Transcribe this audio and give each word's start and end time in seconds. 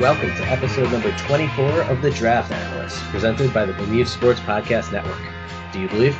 Welcome 0.00 0.32
to 0.36 0.44
episode 0.44 0.92
number 0.92 1.10
24 1.18 1.82
of 1.82 2.02
The 2.02 2.12
Draft 2.12 2.52
Analyst, 2.52 3.02
presented 3.06 3.52
by 3.52 3.64
the 3.64 3.72
Bleav 3.72 4.06
Sports 4.06 4.38
Podcast 4.38 4.92
Network. 4.92 5.18
Do 5.72 5.80
you 5.80 5.88
believe? 5.88 6.16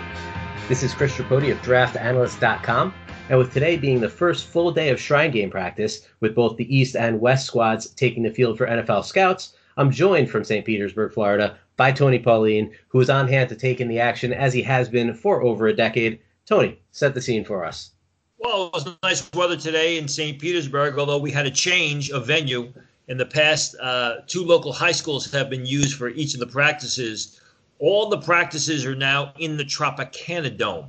This 0.66 0.82
is 0.82 0.92
Chris 0.92 1.14
Tripodi 1.14 1.52
of 1.52 1.58
DraftAnalyst.com, 1.58 2.92
and 3.28 3.38
with 3.38 3.52
today 3.52 3.76
being 3.76 4.00
the 4.00 4.08
first 4.08 4.48
full 4.48 4.72
day 4.72 4.88
of 4.88 5.00
Shrine 5.00 5.30
Game 5.30 5.48
practice, 5.48 6.08
with 6.18 6.34
both 6.34 6.56
the 6.56 6.76
East 6.76 6.96
and 6.96 7.20
West 7.20 7.46
squads 7.46 7.90
taking 7.90 8.24
the 8.24 8.32
field 8.32 8.58
for 8.58 8.66
NFL 8.66 9.04
scouts, 9.04 9.54
I'm 9.76 9.92
joined 9.92 10.28
from 10.28 10.42
St. 10.42 10.66
Petersburg, 10.66 11.12
Florida, 11.12 11.56
by 11.76 11.92
Tony 11.92 12.18
Pauline, 12.18 12.72
who 12.88 13.00
is 13.00 13.08
on 13.08 13.28
hand 13.28 13.48
to 13.50 13.54
take 13.54 13.80
in 13.80 13.86
the 13.86 14.00
action 14.00 14.32
as 14.32 14.52
he 14.52 14.62
has 14.62 14.88
been 14.88 15.14
for 15.14 15.40
over 15.40 15.68
a 15.68 15.72
decade. 15.72 16.18
Tony, 16.46 16.80
set 16.90 17.14
the 17.14 17.22
scene 17.22 17.44
for 17.44 17.64
us. 17.64 17.92
Well, 18.38 18.66
it 18.66 18.72
was 18.72 18.96
nice 19.04 19.30
weather 19.32 19.56
today 19.56 19.98
in 19.98 20.08
St. 20.08 20.40
Petersburg, 20.40 20.98
although 20.98 21.18
we 21.18 21.30
had 21.30 21.46
a 21.46 21.50
change 21.50 22.10
of 22.10 22.26
venue 22.26 22.72
in 23.08 23.16
the 23.16 23.26
past, 23.26 23.74
uh, 23.80 24.16
two 24.26 24.44
local 24.44 24.72
high 24.72 24.92
schools 24.92 25.30
have 25.32 25.50
been 25.50 25.66
used 25.66 25.96
for 25.96 26.08
each 26.10 26.34
of 26.34 26.40
the 26.40 26.46
practices. 26.46 27.40
All 27.78 28.08
the 28.08 28.18
practices 28.18 28.84
are 28.84 28.94
now 28.94 29.32
in 29.38 29.56
the 29.56 29.64
Tropicana 29.64 30.54
Dome, 30.56 30.86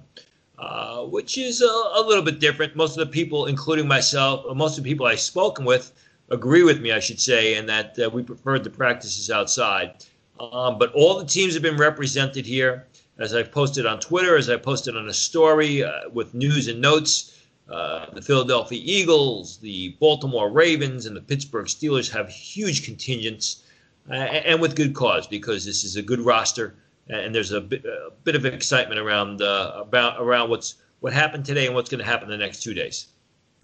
uh, 0.58 1.04
which 1.04 1.38
is 1.38 1.62
a, 1.62 1.66
a, 1.66 2.04
little 2.06 2.24
bit 2.24 2.40
different. 2.40 2.76
Most 2.76 2.98
of 2.98 3.08
the 3.08 3.12
people, 3.12 3.46
including 3.46 3.88
myself, 3.88 4.46
most 4.56 4.78
of 4.78 4.84
the 4.84 4.90
people 4.90 5.06
I've 5.06 5.20
spoken 5.20 5.64
with, 5.64 5.94
agree 6.30 6.64
with 6.64 6.82
me, 6.82 6.92
I 6.92 7.00
should 7.00 7.22
say, 7.22 7.56
and 7.56 7.68
that 7.70 7.98
uh, 7.98 8.10
we 8.10 8.22
preferred 8.22 8.64
the 8.64 8.70
practices 8.70 9.32
outside. 9.32 10.06
Um, 10.40 10.78
but 10.78 10.92
all 10.94 11.18
the 11.20 11.26
teams 11.26 11.54
have 11.54 11.64
been 11.64 11.78
represented 11.78 12.46
here, 12.46 12.88
as 13.18 13.34
I've 13.34 13.52
posted 13.52 13.86
on 13.86 14.00
Twitter, 14.00 14.36
as 14.36 14.50
I 14.50 14.58
posted 14.58 14.98
on 14.98 15.08
a 15.08 15.14
story 15.14 15.84
uh, 15.84 16.10
with 16.12 16.34
news 16.34 16.68
and 16.68 16.82
notes. 16.82 17.39
Uh, 17.70 18.08
the 18.14 18.22
Philadelphia 18.22 18.82
Eagles, 18.84 19.58
the 19.58 19.90
Baltimore 20.00 20.50
Ravens, 20.50 21.06
and 21.06 21.16
the 21.16 21.22
Pittsburgh 21.22 21.68
Steelers 21.68 22.10
have 22.12 22.28
huge 22.28 22.84
contingents, 22.84 23.64
uh, 24.10 24.14
and 24.14 24.60
with 24.60 24.76
good 24.76 24.96
cause 24.96 25.28
because 25.28 25.66
this 25.66 25.84
is 25.84 25.96
a 25.96 26.02
good 26.02 26.20
roster, 26.20 26.76
and 27.08 27.34
there's 27.34 27.52
a 27.52 27.62
bit, 27.62 27.86
a 27.86 28.12
bit 28.24 28.36
of 28.36 28.46
excitement 28.46 29.00
around 29.00 29.42
uh, 29.42 29.74
about 29.76 30.20
around 30.20 30.50
what's 30.50 30.76
what 31.02 31.14
happened 31.14 31.46
today 31.46 31.68
and 31.68 31.76
what's 31.76 31.90
going 31.90 32.00
to 32.00 32.06
happen 32.06 32.28
the 32.28 32.38
next 32.38 32.64
two 32.64 32.74
days. 32.74 33.08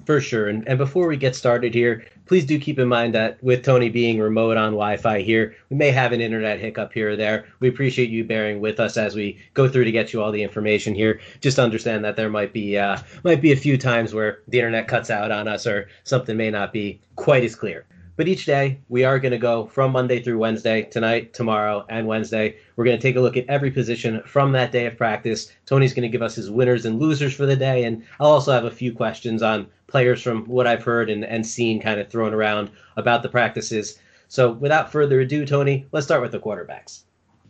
For 0.05 0.21
sure. 0.21 0.47
And, 0.49 0.67
and 0.67 0.77
before 0.77 1.07
we 1.07 1.17
get 1.17 1.35
started 1.35 1.73
here, 1.73 2.05
please 2.27 2.45
do 2.45 2.59
keep 2.59 2.77
in 2.77 2.87
mind 2.87 3.15
that 3.15 3.41
with 3.43 3.63
Tony 3.63 3.89
being 3.89 4.19
remote 4.19 4.57
on 4.57 4.73
Wi 4.73 4.97
Fi 4.97 5.21
here, 5.21 5.55
we 5.69 5.77
may 5.77 5.89
have 5.89 6.11
an 6.11 6.21
internet 6.21 6.59
hiccup 6.59 6.93
here 6.93 7.11
or 7.11 7.15
there. 7.15 7.45
We 7.59 7.69
appreciate 7.69 8.09
you 8.09 8.23
bearing 8.23 8.59
with 8.59 8.79
us 8.79 8.97
as 8.97 9.15
we 9.15 9.39
go 9.55 9.67
through 9.67 9.85
to 9.85 9.91
get 9.91 10.13
you 10.13 10.21
all 10.21 10.31
the 10.31 10.43
information 10.43 10.93
here. 10.93 11.19
Just 11.41 11.57
understand 11.57 12.05
that 12.05 12.15
there 12.15 12.29
might 12.29 12.53
be 12.53 12.77
uh, 12.77 12.97
might 13.23 13.41
be 13.41 13.51
a 13.51 13.57
few 13.57 13.77
times 13.77 14.13
where 14.13 14.41
the 14.47 14.59
internet 14.59 14.87
cuts 14.87 15.09
out 15.09 15.31
on 15.31 15.47
us 15.47 15.65
or 15.65 15.87
something 16.03 16.37
may 16.37 16.51
not 16.51 16.71
be 16.71 16.99
quite 17.15 17.43
as 17.43 17.55
clear. 17.55 17.85
But 18.17 18.29
each 18.29 18.45
day, 18.45 18.79
we 18.87 19.03
are 19.03 19.19
going 19.19 19.33
to 19.33 19.37
go 19.37 19.65
from 19.65 19.91
Monday 19.91 20.21
through 20.21 20.37
Wednesday, 20.37 20.83
tonight, 20.83 21.33
tomorrow, 21.33 21.85
and 21.89 22.07
Wednesday. 22.07 22.55
We're 22.75 22.85
going 22.85 22.97
to 22.97 23.01
take 23.01 23.17
a 23.17 23.21
look 23.21 23.35
at 23.35 23.45
every 23.49 23.71
position 23.71 24.21
from 24.25 24.53
that 24.53 24.71
day 24.71 24.85
of 24.85 24.95
practice. 24.95 25.51
Tony's 25.65 25.93
going 25.93 26.09
to 26.09 26.09
give 26.09 26.21
us 26.21 26.35
his 26.35 26.49
winners 26.49 26.85
and 26.85 26.97
losers 26.97 27.33
for 27.33 27.45
the 27.45 27.57
day, 27.57 27.83
and 27.83 28.03
I'll 28.21 28.31
also 28.31 28.53
have 28.53 28.63
a 28.63 28.71
few 28.71 28.93
questions 28.93 29.43
on 29.43 29.67
players 29.87 30.21
from 30.21 30.45
what 30.45 30.65
I've 30.65 30.83
heard 30.83 31.09
and, 31.09 31.25
and 31.25 31.45
seen 31.45 31.81
kind 31.81 31.99
of 31.99 32.09
thrown 32.09 32.33
around 32.33 32.71
about 32.95 33.21
the 33.21 33.29
practices. 33.29 33.99
So 34.29 34.53
without 34.53 34.93
further 34.93 35.19
ado, 35.19 35.45
Tony, 35.45 35.85
let's 35.91 36.05
start 36.05 36.21
with 36.21 36.31
the 36.31 36.39
quarterbacks. 36.39 37.01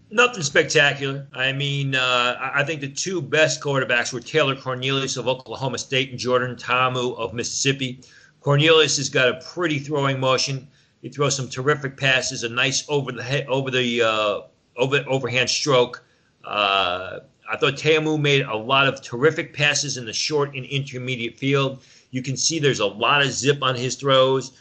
Nothing 0.09 0.44
spectacular. 0.44 1.28
I 1.34 1.51
mean, 1.51 1.95
uh, 1.95 2.38
I 2.39 2.63
think 2.63 2.81
the 2.81 2.88
two 2.88 3.22
best 3.22 3.62
quarterbacks 3.62 4.13
were 4.13 4.19
Taylor 4.19 4.56
Cornelius 4.56 5.18
of 5.18 5.28
Oklahoma 5.28 5.78
State 5.78 6.12
and 6.12 6.19
Jordan 6.19 6.56
Ta'amu 6.56 7.16
of 7.18 7.34
Mississippi. 7.34 8.01
Cornelius 8.45 8.97
has 8.97 9.09
got 9.09 9.28
a 9.28 9.41
pretty 9.44 9.79
throwing 9.79 10.19
motion. 10.19 10.67
He 11.01 11.09
throws 11.09 11.35
some 11.35 11.50
terrific 11.50 11.97
passes, 11.97 12.44
a 12.44 12.50
nice 12.50 12.85
over 12.88 13.11
the 13.11 13.23
head, 13.23 13.47
over 13.47 13.72
the 13.72 14.03
uh, 14.03 14.41
over 14.78 15.03
overhand 15.07 15.50
stroke. 15.50 16.03
Uh, 16.44 17.22
I 17.51 17.57
thought 17.57 17.75
Ta'amu 17.75 18.19
made 18.19 18.44
a 18.44 18.56
lot 18.56 18.88
of 18.88 19.01
terrific 19.01 19.51
passes 19.56 19.97
in 19.97 20.06
the 20.06 20.13
short 20.13 20.56
and 20.56 20.63
intermediate 20.63 21.39
field. 21.39 21.83
You 22.11 22.22
can 22.22 22.38
see 22.38 22.59
there's 22.59 22.81
a 22.81 22.85
lot 22.85 23.23
of 23.23 23.31
zip 23.31 23.63
on 23.63 23.73
his 23.73 23.95
throws. 23.95 24.51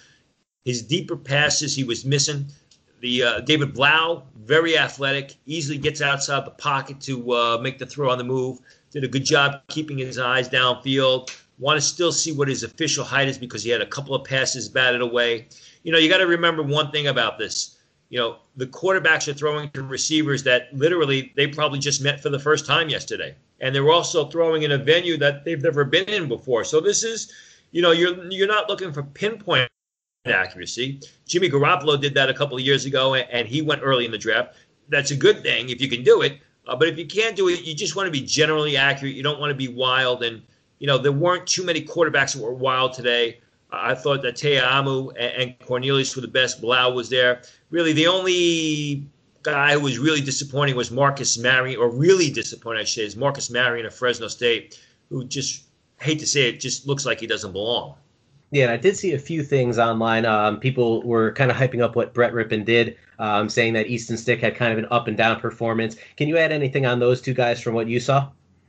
His 0.64 0.80
deeper 0.80 1.14
passes 1.14 1.76
he 1.76 1.84
was 1.84 2.06
missing. 2.06 2.46
The 3.00 3.22
uh, 3.22 3.40
David 3.40 3.74
Blough, 3.74 4.22
very 4.46 4.78
athletic, 4.78 5.34
easily 5.44 5.76
gets 5.76 6.00
outside 6.00 6.46
the 6.46 6.52
pocket 6.52 7.02
to 7.02 7.34
uh, 7.34 7.58
make 7.58 7.78
the 7.78 7.84
throw 7.84 8.10
on 8.10 8.16
the 8.16 8.24
move. 8.24 8.60
Did 8.90 9.04
a 9.04 9.08
good 9.08 9.26
job 9.26 9.60
keeping 9.68 9.98
his 9.98 10.18
eyes 10.18 10.48
downfield. 10.48 11.30
Want 11.58 11.76
to 11.76 11.80
still 11.80 12.12
see 12.12 12.32
what 12.32 12.48
his 12.48 12.64
official 12.64 13.04
height 13.04 13.28
is 13.28 13.38
because 13.38 13.62
he 13.62 13.70
had 13.70 13.80
a 13.80 13.86
couple 13.86 14.14
of 14.14 14.24
passes 14.24 14.68
batted 14.68 15.00
away. 15.00 15.46
You 15.84 15.92
know, 15.92 15.98
you 15.98 16.08
got 16.08 16.18
to 16.18 16.26
remember 16.26 16.62
one 16.62 16.90
thing 16.90 17.06
about 17.06 17.38
this. 17.38 17.78
You 18.08 18.18
know, 18.18 18.36
the 18.56 18.66
quarterbacks 18.66 19.28
are 19.28 19.34
throwing 19.34 19.70
to 19.70 19.82
receivers 19.82 20.42
that 20.44 20.68
literally 20.72 21.32
they 21.36 21.46
probably 21.46 21.78
just 21.78 22.02
met 22.02 22.20
for 22.20 22.28
the 22.28 22.38
first 22.38 22.66
time 22.66 22.88
yesterday. 22.88 23.34
And 23.60 23.74
they're 23.74 23.90
also 23.90 24.26
throwing 24.26 24.62
in 24.62 24.72
a 24.72 24.78
venue 24.78 25.16
that 25.18 25.44
they've 25.44 25.62
never 25.62 25.84
been 25.84 26.08
in 26.08 26.28
before. 26.28 26.64
So 26.64 26.80
this 26.80 27.02
is, 27.02 27.32
you 27.70 27.82
know, 27.82 27.92
you're 27.92 28.24
you're 28.30 28.48
not 28.48 28.68
looking 28.68 28.92
for 28.92 29.02
pinpoint 29.02 29.68
accuracy. 30.26 31.00
Jimmy 31.26 31.48
Garoppolo 31.50 32.00
did 32.00 32.14
that 32.14 32.28
a 32.28 32.34
couple 32.34 32.56
of 32.56 32.62
years 32.62 32.84
ago, 32.84 33.14
and 33.14 33.46
he 33.46 33.62
went 33.62 33.82
early 33.82 34.04
in 34.04 34.10
the 34.10 34.18
draft. 34.18 34.56
That's 34.88 35.10
a 35.10 35.16
good 35.16 35.42
thing 35.42 35.70
if 35.70 35.80
you 35.80 35.88
can 35.88 36.02
do 36.02 36.22
it. 36.22 36.38
Uh, 36.66 36.74
but 36.76 36.88
if 36.88 36.98
you 36.98 37.06
can't 37.06 37.36
do 37.36 37.48
it, 37.48 37.62
you 37.62 37.74
just 37.74 37.94
want 37.94 38.06
to 38.06 38.10
be 38.10 38.22
generally 38.22 38.76
accurate. 38.76 39.14
You 39.14 39.22
don't 39.22 39.40
want 39.40 39.50
to 39.50 39.54
be 39.54 39.68
wild 39.68 40.22
and 40.22 40.42
you 40.84 40.86
know, 40.86 40.98
there 40.98 41.12
weren't 41.12 41.46
too 41.46 41.64
many 41.64 41.80
quarterbacks 41.80 42.34
that 42.34 42.42
were 42.42 42.52
wild 42.52 42.92
today. 42.92 43.40
I 43.70 43.94
thought 43.94 44.20
that 44.20 44.36
Ta'amu 44.36 45.12
and 45.18 45.58
Cornelius 45.60 46.14
were 46.14 46.20
the 46.20 46.28
best. 46.28 46.60
Blough 46.60 46.92
was 46.92 47.08
there. 47.08 47.40
Really, 47.70 47.94
the 47.94 48.06
only 48.06 49.06
guy 49.44 49.72
who 49.72 49.80
was 49.80 49.98
really 49.98 50.20
disappointing 50.20 50.76
was 50.76 50.90
Marcus 50.90 51.38
Marion, 51.38 51.80
or 51.80 51.88
really 51.88 52.30
disappointing, 52.30 52.82
I 52.82 52.84
should 52.84 52.96
say, 52.96 53.06
is 53.06 53.16
Marcus 53.16 53.48
Marion 53.48 53.86
of 53.86 53.94
Fresno 53.94 54.28
State, 54.28 54.78
who 55.08 55.24
just, 55.24 55.64
hate 56.02 56.18
to 56.18 56.26
say 56.26 56.50
it, 56.50 56.60
just 56.60 56.86
looks 56.86 57.06
like 57.06 57.18
he 57.18 57.26
doesn't 57.26 57.52
belong. 57.52 57.94
Yeah, 58.50 58.64
and 58.64 58.72
I 58.72 58.76
did 58.76 58.94
see 58.94 59.14
a 59.14 59.18
few 59.18 59.42
things 59.42 59.78
online. 59.78 60.26
Um, 60.26 60.60
people 60.60 61.02
were 61.02 61.32
kind 61.32 61.50
of 61.50 61.56
hyping 61.56 61.80
up 61.80 61.96
what 61.96 62.12
Brett 62.12 62.34
Rypien 62.34 62.62
did, 62.62 62.98
um, 63.18 63.48
saying 63.48 63.72
that 63.72 63.86
Easton 63.86 64.18
Stick 64.18 64.42
had 64.42 64.54
kind 64.54 64.70
of 64.70 64.78
an 64.78 64.86
up 64.90 65.08
and 65.08 65.16
down 65.16 65.40
performance. 65.40 65.96
Can 66.18 66.28
you 66.28 66.36
add 66.36 66.52
anything 66.52 66.84
on 66.84 67.00
those 67.00 67.22
two 67.22 67.32
guys 67.32 67.58
from 67.58 67.72
what 67.72 67.88
you 67.88 68.00
saw? 68.00 68.28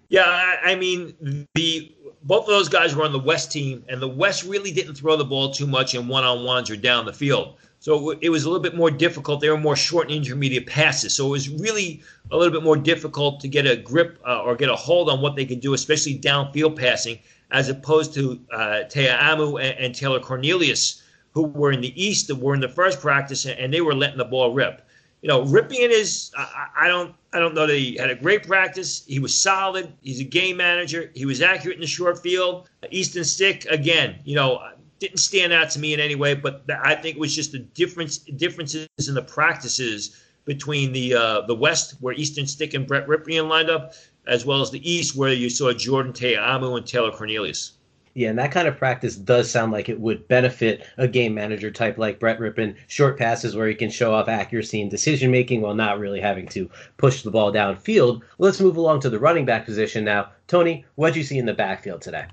Yeah, 0.09 0.23
I, 0.25 0.71
I 0.71 0.75
mean 0.75 1.47
the 1.55 1.95
both 2.23 2.45
of 2.45 2.49
those 2.49 2.69
guys 2.69 2.95
were 2.95 3.03
on 3.03 3.11
the 3.11 3.19
West 3.19 3.51
team, 3.51 3.83
and 3.87 4.01
the 4.01 4.07
West 4.07 4.43
really 4.43 4.71
didn't 4.71 4.95
throw 4.95 5.15
the 5.15 5.25
ball 5.25 5.51
too 5.51 5.67
much 5.67 5.93
in 5.93 6.07
one 6.07 6.23
on 6.23 6.43
ones 6.43 6.71
or 6.71 6.75
down 6.75 7.05
the 7.05 7.13
field. 7.13 7.55
So 7.79 8.11
it 8.19 8.29
was 8.29 8.45
a 8.45 8.49
little 8.49 8.63
bit 8.63 8.75
more 8.75 8.89
difficult. 8.89 9.41
They 9.41 9.49
were 9.49 9.59
more 9.59 9.75
short 9.75 10.07
and 10.07 10.15
intermediate 10.15 10.65
passes. 10.65 11.13
So 11.13 11.27
it 11.27 11.29
was 11.29 11.49
really 11.49 12.01
a 12.31 12.37
little 12.37 12.51
bit 12.51 12.63
more 12.63 12.77
difficult 12.77 13.39
to 13.41 13.47
get 13.47 13.67
a 13.67 13.75
grip 13.75 14.19
uh, 14.25 14.41
or 14.41 14.55
get 14.55 14.69
a 14.69 14.75
hold 14.75 15.07
on 15.07 15.21
what 15.21 15.35
they 15.35 15.45
could 15.45 15.59
do, 15.59 15.75
especially 15.75 16.17
downfield 16.17 16.75
passing, 16.79 17.19
as 17.51 17.69
opposed 17.69 18.11
to 18.15 18.39
uh, 18.51 18.83
Ta'amu 18.85 19.61
and, 19.61 19.77
and 19.77 19.93
Taylor 19.93 20.19
Cornelius, 20.19 21.03
who 21.31 21.43
were 21.43 21.71
in 21.71 21.81
the 21.81 21.93
East, 22.01 22.27
that 22.27 22.37
were 22.37 22.55
in 22.55 22.59
the 22.59 22.67
first 22.69 22.99
practice, 22.99 23.45
and 23.45 23.71
they 23.71 23.81
were 23.81 23.93
letting 23.93 24.17
the 24.17 24.25
ball 24.25 24.51
rip 24.51 24.81
you 25.25 25.29
know, 25.29 25.43
Rypien 25.43 25.89
is 25.89 26.31
I, 26.37 26.67
I, 26.81 26.87
don't 26.87 27.15
I 27.33 27.39
don't 27.39 27.55
know 27.55 27.65
that 27.65 27.75
he 27.75 27.97
had 27.97 28.11
a 28.11 28.15
great 28.15 28.45
practice. 28.45 29.03
He 29.07 29.17
was 29.17 29.33
solid. 29.33 29.91
He's 30.03 30.19
a 30.19 30.23
game 30.23 30.57
manager. 30.57 31.09
He 31.15 31.25
was 31.25 31.41
accurate 31.41 31.77
in 31.77 31.81
the 31.81 31.87
short 31.87 32.21
field. 32.21 32.69
Easton 32.91 33.23
Stick 33.23 33.65
again, 33.65 34.19
you 34.23 34.35
know, 34.35 34.61
didn't 34.99 35.17
stand 35.17 35.51
out 35.51 35.71
to 35.71 35.79
me 35.79 35.95
in 35.95 35.99
any 35.99 36.13
way, 36.13 36.35
but 36.35 36.63
I 36.69 36.93
think 36.93 37.15
it 37.15 37.19
was 37.19 37.35
just 37.35 37.51
the 37.53 37.57
difference 37.57 38.19
differences 38.19 38.87
in 39.07 39.15
the 39.15 39.23
practices 39.23 40.21
between 40.45 40.91
the 40.91 41.15
uh, 41.15 41.41
the 41.41 41.55
West 41.55 41.95
where 42.01 42.13
Easton 42.13 42.45
Stick 42.45 42.75
and 42.75 42.85
Brett 42.85 43.07
Rypien 43.07 43.49
lined 43.49 43.71
up, 43.71 43.95
as 44.27 44.45
well 44.45 44.61
as 44.61 44.69
the 44.69 44.87
East 44.87 45.15
where 45.15 45.33
you 45.33 45.49
saw 45.49 45.73
Jordan 45.73 46.13
Ta'amu 46.13 46.77
and 46.77 46.85
Taylor 46.85 47.09
Cornelius. 47.09 47.74
Yeah, 48.17 48.29
and 48.29 48.39
that 48.39 48.53
kind 48.53 48.65
of 48.65 48.77
practice 48.77 49.17
does 49.17 49.51
sound 49.51 49.73
like 49.73 49.89
it 49.89 49.99
would 49.99 50.25
benefit 50.29 50.87
a 50.97 51.05
game 51.05 51.33
manager 51.33 51.69
type 51.69 51.97
like 51.97 52.17
Brett 52.17 52.39
Rypien. 52.39 52.73
Short 52.87 53.17
passes 53.17 53.57
where 53.57 53.67
he 53.67 53.75
can 53.75 53.89
show 53.89 54.13
off 54.13 54.29
accuracy 54.29 54.81
and 54.81 54.89
decision 54.89 55.31
making 55.31 55.59
while 55.59 55.75
not 55.75 55.99
really 55.99 56.21
having 56.21 56.47
to 56.47 56.69
push 56.95 57.23
the 57.23 57.29
ball 57.29 57.51
downfield. 57.51 58.21
Let's 58.37 58.61
move 58.61 58.77
along 58.77 59.01
to 59.01 59.09
the 59.09 59.19
running 59.19 59.43
back 59.43 59.65
position 59.65 60.05
now. 60.05 60.29
Tony, 60.47 60.85
what'd 60.95 61.17
you 61.17 61.23
see 61.23 61.37
in 61.37 61.45
the 61.45 61.53
backfield 61.53 62.01
today? 62.01 62.25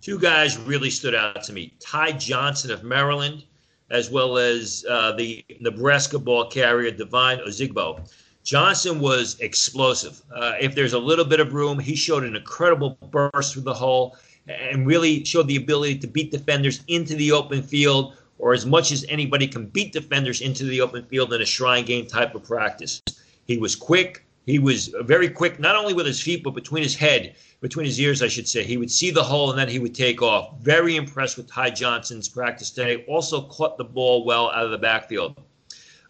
Two 0.00 0.18
guys 0.18 0.58
really 0.58 0.90
stood 0.90 1.14
out 1.14 1.44
to 1.44 1.52
me 1.52 1.74
Ty 1.78 2.12
Johnson 2.12 2.72
of 2.72 2.82
Maryland, 2.82 3.44
as 3.90 4.10
well 4.10 4.36
as 4.36 4.84
uh, 4.90 5.12
the 5.12 5.44
Nebraska 5.60 6.18
ball 6.18 6.50
carrier 6.50 6.90
Devine 6.90 7.38
Ozigbo. 7.38 8.10
Johnson 8.42 8.98
was 8.98 9.38
explosive. 9.38 10.22
Uh, 10.34 10.54
if 10.60 10.74
there's 10.74 10.94
a 10.94 10.98
little 10.98 11.24
bit 11.24 11.38
of 11.38 11.52
room, 11.52 11.78
he 11.78 11.94
showed 11.94 12.24
an 12.24 12.34
incredible 12.34 12.98
burst 13.12 13.52
through 13.52 13.62
the 13.62 13.74
hole 13.74 14.16
and 14.48 14.86
really 14.86 15.24
showed 15.24 15.48
the 15.48 15.56
ability 15.56 15.98
to 15.98 16.06
beat 16.06 16.30
defenders 16.30 16.82
into 16.88 17.14
the 17.14 17.32
open 17.32 17.62
field 17.62 18.16
or 18.38 18.54
as 18.54 18.64
much 18.66 18.90
as 18.90 19.04
anybody 19.08 19.46
can 19.46 19.66
beat 19.66 19.92
defenders 19.92 20.40
into 20.40 20.64
the 20.64 20.80
open 20.80 21.04
field 21.04 21.32
in 21.32 21.42
a 21.42 21.46
shrine 21.46 21.84
game 21.84 22.06
type 22.06 22.34
of 22.34 22.42
practice. 22.42 23.02
He 23.44 23.58
was 23.58 23.76
quick. 23.76 24.24
He 24.46 24.58
was 24.58 24.88
very 25.02 25.28
quick, 25.28 25.60
not 25.60 25.76
only 25.76 25.92
with 25.92 26.06
his 26.06 26.20
feet, 26.20 26.42
but 26.42 26.54
between 26.54 26.82
his 26.82 26.96
head, 26.96 27.36
between 27.60 27.84
his 27.84 28.00
ears, 28.00 28.22
I 28.22 28.28
should 28.28 28.48
say. 28.48 28.64
He 28.64 28.78
would 28.78 28.90
see 28.90 29.10
the 29.10 29.22
hole 29.22 29.50
and 29.50 29.58
then 29.58 29.68
he 29.68 29.78
would 29.78 29.94
take 29.94 30.22
off. 30.22 30.58
Very 30.60 30.96
impressed 30.96 31.36
with 31.36 31.46
Ty 31.46 31.70
Johnson's 31.70 32.28
practice 32.28 32.70
today. 32.70 33.04
Also 33.06 33.42
caught 33.42 33.76
the 33.76 33.84
ball 33.84 34.24
well 34.24 34.50
out 34.50 34.64
of 34.64 34.70
the 34.70 34.78
backfield. 34.78 35.38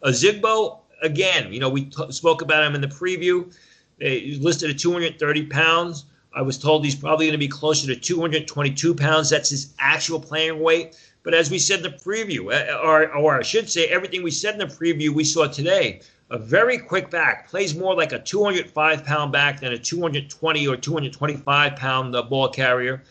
Ozigbo, 0.05 0.79
again, 1.03 1.53
you 1.53 1.61
know, 1.61 1.69
we 1.69 1.87
t- 1.87 2.13
spoke 2.13 2.41
about 2.41 2.65
him 2.65 2.75
in 2.75 2.81
the 2.81 2.89
preview. 2.89 3.53
He's 3.99 4.39
listed 4.39 4.71
at 4.71 4.79
230 4.79 5.47
pounds. 5.47 6.07
I 6.33 6.43
was 6.43 6.59
told 6.59 6.85
he's 6.85 6.95
probably 6.95 7.27
going 7.27 7.33
to 7.33 7.39
be 7.39 7.49
closer 7.49 7.87
to 7.89 7.99
222 7.99 8.95
pounds. 8.95 9.31
That's 9.31 9.51
his 9.51 9.75
actual 9.79 10.21
playing 10.21 10.61
weight. 10.61 10.97
But 11.23 11.35
as 11.35 11.51
we 11.51 11.59
said 11.59 11.79
in 11.79 11.83
the 11.83 11.99
preview, 11.99 12.53
uh, 12.53 12.79
or, 12.79 13.13
or 13.15 13.39
I 13.39 13.43
should 13.43 13.69
say, 13.69 13.89
everything 13.89 14.23
we 14.23 14.31
said 14.31 14.55
in 14.55 14.61
the 14.61 14.75
preview 14.75 15.11
we 15.11 15.25
saw 15.25 15.47
today, 15.47 16.01
a 16.31 16.39
very 16.39 16.79
quick 16.79 17.11
back, 17.11 17.49
plays 17.49 17.75
more 17.75 17.95
like 17.95 18.13
a 18.13 18.21
205 18.21 19.05
pound 19.05 19.33
back 19.33 19.61
than 19.61 19.73
a 19.73 19.79
220 19.79 20.69
or 20.69 20.77
225 20.77 21.77
pound 21.77 22.15
uh, 22.15 22.23
ball 22.23 22.49
carrier. 22.49 23.03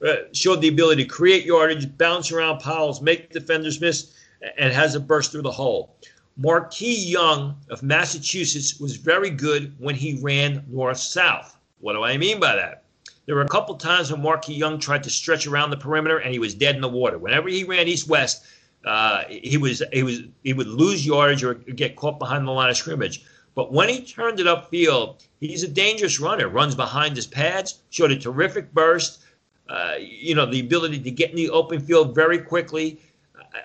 Uh, 0.00 0.14
showed 0.32 0.60
the 0.60 0.68
ability 0.68 1.02
to 1.02 1.08
create 1.08 1.44
yardage, 1.44 1.98
bounce 1.98 2.30
around 2.30 2.60
piles, 2.60 3.02
make 3.02 3.30
defenders 3.30 3.80
miss, 3.80 4.14
and 4.56 4.72
has 4.72 4.94
a 4.94 5.00
burst 5.00 5.32
through 5.32 5.42
the 5.42 5.50
hole. 5.50 5.96
Marquis 6.36 6.94
Young 6.94 7.56
of 7.68 7.82
Massachusetts 7.82 8.78
was 8.78 8.94
very 8.94 9.28
good 9.28 9.74
when 9.78 9.96
he 9.96 10.20
ran 10.22 10.64
north 10.68 10.98
south. 10.98 11.57
What 11.80 11.94
do 11.94 12.02
I 12.02 12.16
mean 12.16 12.40
by 12.40 12.56
that? 12.56 12.84
There 13.26 13.34
were 13.34 13.42
a 13.42 13.48
couple 13.48 13.74
times 13.76 14.10
when 14.10 14.22
Marquis 14.22 14.54
Young 14.54 14.78
tried 14.78 15.02
to 15.02 15.10
stretch 15.10 15.46
around 15.46 15.70
the 15.70 15.76
perimeter 15.76 16.18
and 16.18 16.32
he 16.32 16.38
was 16.38 16.54
dead 16.54 16.74
in 16.74 16.80
the 16.80 16.88
water. 16.88 17.18
Whenever 17.18 17.48
he 17.48 17.64
ran 17.64 17.86
east 17.86 18.08
west, 18.08 18.46
uh, 18.84 19.24
he 19.28 19.58
was 19.58 19.82
he 19.92 20.02
was 20.02 20.22
he 20.42 20.52
would 20.52 20.66
lose 20.66 21.06
yardage 21.06 21.44
or 21.44 21.54
get 21.54 21.96
caught 21.96 22.18
behind 22.18 22.46
the 22.46 22.52
line 22.52 22.70
of 22.70 22.76
scrimmage. 22.76 23.24
But 23.54 23.72
when 23.72 23.88
he 23.88 24.02
turned 24.02 24.40
it 24.40 24.46
upfield, 24.46 25.26
he's 25.40 25.62
a 25.62 25.68
dangerous 25.68 26.20
runner. 26.20 26.48
Runs 26.48 26.74
behind 26.74 27.16
his 27.16 27.26
pads, 27.26 27.80
showed 27.90 28.12
a 28.12 28.18
terrific 28.18 28.72
burst. 28.72 29.24
Uh, 29.68 29.96
you 29.98 30.34
know 30.34 30.46
the 30.46 30.60
ability 30.60 31.00
to 31.00 31.10
get 31.10 31.30
in 31.30 31.36
the 31.36 31.50
open 31.50 31.80
field 31.80 32.14
very 32.14 32.38
quickly. 32.38 33.00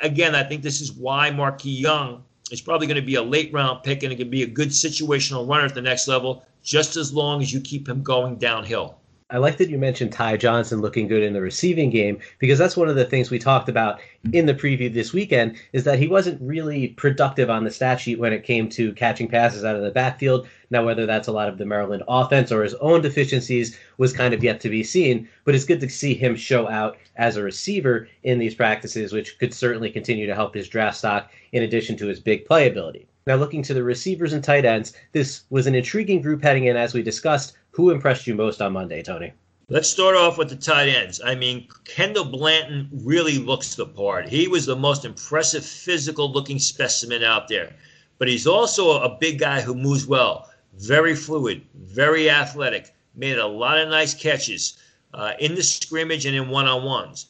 Again, 0.01 0.35
I 0.35 0.43
think 0.43 0.61
this 0.61 0.81
is 0.81 0.91
why 0.91 1.29
Marquis 1.29 1.69
Young 1.69 2.23
is 2.51 2.61
probably 2.61 2.87
going 2.87 2.99
to 2.99 3.05
be 3.05 3.15
a 3.15 3.23
late 3.23 3.53
round 3.53 3.83
pick 3.83 4.03
and 4.03 4.11
it 4.11 4.17
can 4.17 4.29
be 4.29 4.43
a 4.43 4.47
good 4.47 4.69
situational 4.69 5.47
runner 5.47 5.65
at 5.65 5.73
the 5.73 5.81
next 5.81 6.07
level, 6.07 6.45
just 6.63 6.95
as 6.95 7.13
long 7.13 7.41
as 7.41 7.53
you 7.53 7.59
keep 7.61 7.87
him 7.87 8.01
going 8.01 8.37
downhill. 8.37 8.97
I 9.29 9.37
like 9.37 9.57
that 9.57 9.69
you 9.69 9.79
mentioned 9.79 10.13
Ty 10.13 10.37
Johnson 10.37 10.79
looking 10.79 11.07
good 11.07 11.23
in 11.23 11.33
the 11.33 11.41
receiving 11.41 11.89
game 11.89 12.19
because 12.37 12.59
that's 12.59 12.77
one 12.77 12.87
of 12.87 12.95
the 12.95 13.05
things 13.05 13.31
we 13.31 13.39
talked 13.39 13.67
about 13.67 13.99
in 14.31 14.45
the 14.45 14.53
preview 14.53 14.93
this 14.93 15.11
weekend 15.11 15.55
is 15.71 15.85
that 15.85 15.97
he 15.97 16.07
wasn't 16.07 16.39
really 16.39 16.89
productive 16.89 17.49
on 17.49 17.63
the 17.63 17.71
stat 17.71 17.99
sheet 17.99 18.19
when 18.19 18.31
it 18.31 18.43
came 18.43 18.69
to 18.69 18.93
catching 18.93 19.27
passes 19.27 19.65
out 19.65 19.75
of 19.75 19.81
the 19.81 19.89
backfield. 19.89 20.47
Now, 20.69 20.85
whether 20.85 21.07
that's 21.07 21.27
a 21.27 21.31
lot 21.31 21.49
of 21.49 21.57
the 21.57 21.65
Maryland 21.65 22.03
offense 22.07 22.51
or 22.51 22.61
his 22.61 22.75
own 22.75 23.01
deficiencies 23.01 23.75
was 23.97 24.13
kind 24.13 24.35
of 24.35 24.43
yet 24.43 24.59
to 24.61 24.69
be 24.69 24.83
seen, 24.83 25.27
but 25.45 25.55
it's 25.55 25.65
good 25.65 25.81
to 25.81 25.89
see 25.89 26.13
him 26.13 26.35
show 26.35 26.69
out 26.69 26.97
as 27.15 27.35
a 27.35 27.43
receiver 27.43 28.07
in 28.21 28.37
these 28.37 28.53
practices, 28.53 29.13
which 29.13 29.39
could 29.39 29.53
certainly 29.53 29.89
continue 29.89 30.27
to 30.27 30.35
help 30.35 30.53
his 30.53 30.67
draft 30.67 30.97
stock 30.97 31.31
in 31.53 31.63
addition 31.63 31.97
to 31.97 32.05
his 32.05 32.19
big 32.19 32.47
playability. 32.47 33.07
Now, 33.25 33.35
looking 33.35 33.63
to 33.63 33.73
the 33.73 33.83
receivers 33.83 34.33
and 34.33 34.43
tight 34.43 34.65
ends, 34.65 34.93
this 35.13 35.43
was 35.49 35.65
an 35.65 35.75
intriguing 35.75 36.21
group 36.21 36.43
heading 36.43 36.65
in, 36.65 36.75
as 36.75 36.93
we 36.93 37.01
discussed. 37.01 37.53
Who 37.71 37.89
impressed 37.89 38.27
you 38.27 38.35
most 38.35 38.61
on 38.61 38.73
Monday, 38.73 39.01
Tony? 39.01 39.31
Let's 39.69 39.89
start 39.89 40.17
off 40.17 40.37
with 40.37 40.49
the 40.49 40.57
tight 40.57 40.89
ends. 40.89 41.21
I 41.23 41.33
mean, 41.35 41.69
Kendall 41.85 42.25
Blanton 42.25 42.89
really 42.91 43.37
looks 43.37 43.75
the 43.75 43.85
part. 43.85 44.27
He 44.27 44.49
was 44.49 44.65
the 44.65 44.75
most 44.75 45.05
impressive 45.05 45.65
physical 45.65 46.29
looking 46.29 46.59
specimen 46.59 47.23
out 47.23 47.47
there. 47.47 47.73
But 48.19 48.27
he's 48.27 48.45
also 48.45 49.01
a 49.01 49.17
big 49.17 49.39
guy 49.39 49.61
who 49.61 49.73
moves 49.73 50.05
well, 50.05 50.49
very 50.77 51.15
fluid, 51.15 51.61
very 51.75 52.29
athletic, 52.29 52.93
made 53.15 53.37
a 53.37 53.47
lot 53.47 53.79
of 53.79 53.87
nice 53.87 54.13
catches 54.13 54.77
uh, 55.13 55.33
in 55.39 55.55
the 55.55 55.63
scrimmage 55.63 56.25
and 56.25 56.35
in 56.35 56.49
one 56.49 56.67
on 56.67 56.83
ones. 56.83 57.27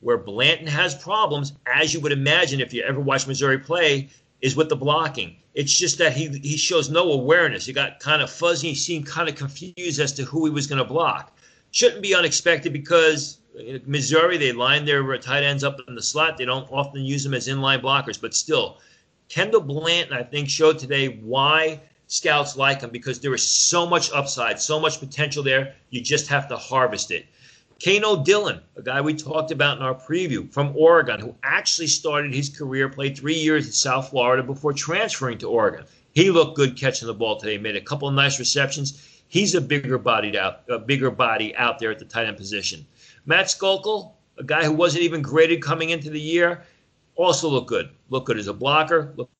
Where 0.00 0.18
Blanton 0.18 0.66
has 0.66 0.94
problems, 0.96 1.52
as 1.66 1.94
you 1.94 2.00
would 2.00 2.12
imagine 2.12 2.60
if 2.60 2.74
you 2.74 2.82
ever 2.82 2.98
watch 2.98 3.28
Missouri 3.28 3.58
play, 3.58 4.08
is 4.42 4.56
with 4.56 4.68
the 4.68 4.76
blocking. 4.76 5.36
It's 5.54 5.72
just 5.72 5.98
that 5.98 6.12
he 6.12 6.28
he 6.38 6.56
shows 6.56 6.90
no 6.90 7.12
awareness. 7.12 7.66
He 7.66 7.72
got 7.72 8.00
kind 8.00 8.22
of 8.22 8.30
fuzzy. 8.30 8.68
He 8.68 8.74
seemed 8.74 9.06
kind 9.06 9.28
of 9.28 9.34
confused 9.34 10.00
as 10.00 10.12
to 10.12 10.24
who 10.24 10.44
he 10.44 10.50
was 10.50 10.66
going 10.66 10.78
to 10.78 10.84
block. 10.84 11.36
Shouldn't 11.72 12.02
be 12.02 12.14
unexpected 12.14 12.72
because 12.72 13.38
Missouri 13.84 14.38
they 14.38 14.52
line 14.52 14.84
their 14.84 15.18
tight 15.18 15.42
ends 15.42 15.64
up 15.64 15.78
in 15.88 15.94
the 15.94 16.02
slot. 16.02 16.36
They 16.36 16.44
don't 16.44 16.70
often 16.70 17.04
use 17.04 17.24
them 17.24 17.34
as 17.34 17.48
inline 17.48 17.82
blockers, 17.82 18.20
but 18.20 18.34
still, 18.34 18.78
Kendall 19.28 19.60
Blanton 19.60 20.16
I 20.16 20.22
think 20.22 20.48
showed 20.48 20.78
today 20.78 21.18
why 21.22 21.80
scouts 22.06 22.56
like 22.56 22.80
him 22.80 22.90
because 22.90 23.20
there 23.20 23.34
is 23.34 23.46
so 23.46 23.86
much 23.86 24.10
upside, 24.12 24.60
so 24.60 24.80
much 24.80 24.98
potential 24.98 25.42
there. 25.42 25.74
You 25.90 26.00
just 26.00 26.26
have 26.28 26.48
to 26.48 26.56
harvest 26.56 27.10
it. 27.10 27.26
Kano 27.82 28.22
Dillon, 28.22 28.60
a 28.76 28.82
guy 28.82 29.00
we 29.00 29.14
talked 29.14 29.50
about 29.50 29.78
in 29.78 29.82
our 29.82 29.94
preview 29.94 30.52
from 30.52 30.76
Oregon, 30.76 31.18
who 31.18 31.34
actually 31.42 31.86
started 31.86 32.34
his 32.34 32.50
career, 32.50 32.90
played 32.90 33.16
three 33.16 33.34
years 33.34 33.66
at 33.66 33.72
South 33.72 34.10
Florida 34.10 34.42
before 34.42 34.74
transferring 34.74 35.38
to 35.38 35.48
Oregon. 35.48 35.86
He 36.12 36.30
looked 36.30 36.56
good 36.56 36.76
catching 36.76 37.06
the 37.06 37.14
ball 37.14 37.38
today, 37.38 37.56
made 37.56 37.76
a 37.76 37.80
couple 37.80 38.06
of 38.06 38.14
nice 38.14 38.38
receptions. 38.38 39.22
He's 39.28 39.54
a 39.54 39.62
bigger 39.62 39.96
bodied 39.96 40.36
out, 40.36 40.60
a 40.68 40.78
bigger 40.78 41.10
body 41.10 41.56
out 41.56 41.78
there 41.78 41.90
at 41.90 41.98
the 41.98 42.04
tight 42.04 42.26
end 42.26 42.36
position. 42.36 42.86
Matt 43.24 43.48
Sokol, 43.48 44.18
a 44.36 44.44
guy 44.44 44.64
who 44.64 44.72
wasn't 44.72 45.04
even 45.04 45.22
graded 45.22 45.62
coming 45.62 45.88
into 45.88 46.10
the 46.10 46.20
year, 46.20 46.64
also 47.14 47.48
looked 47.48 47.68
good. 47.68 47.88
Looked 48.10 48.26
good 48.26 48.38
as 48.38 48.48
a 48.48 48.52
blocker, 48.52 49.14
looked 49.16 49.32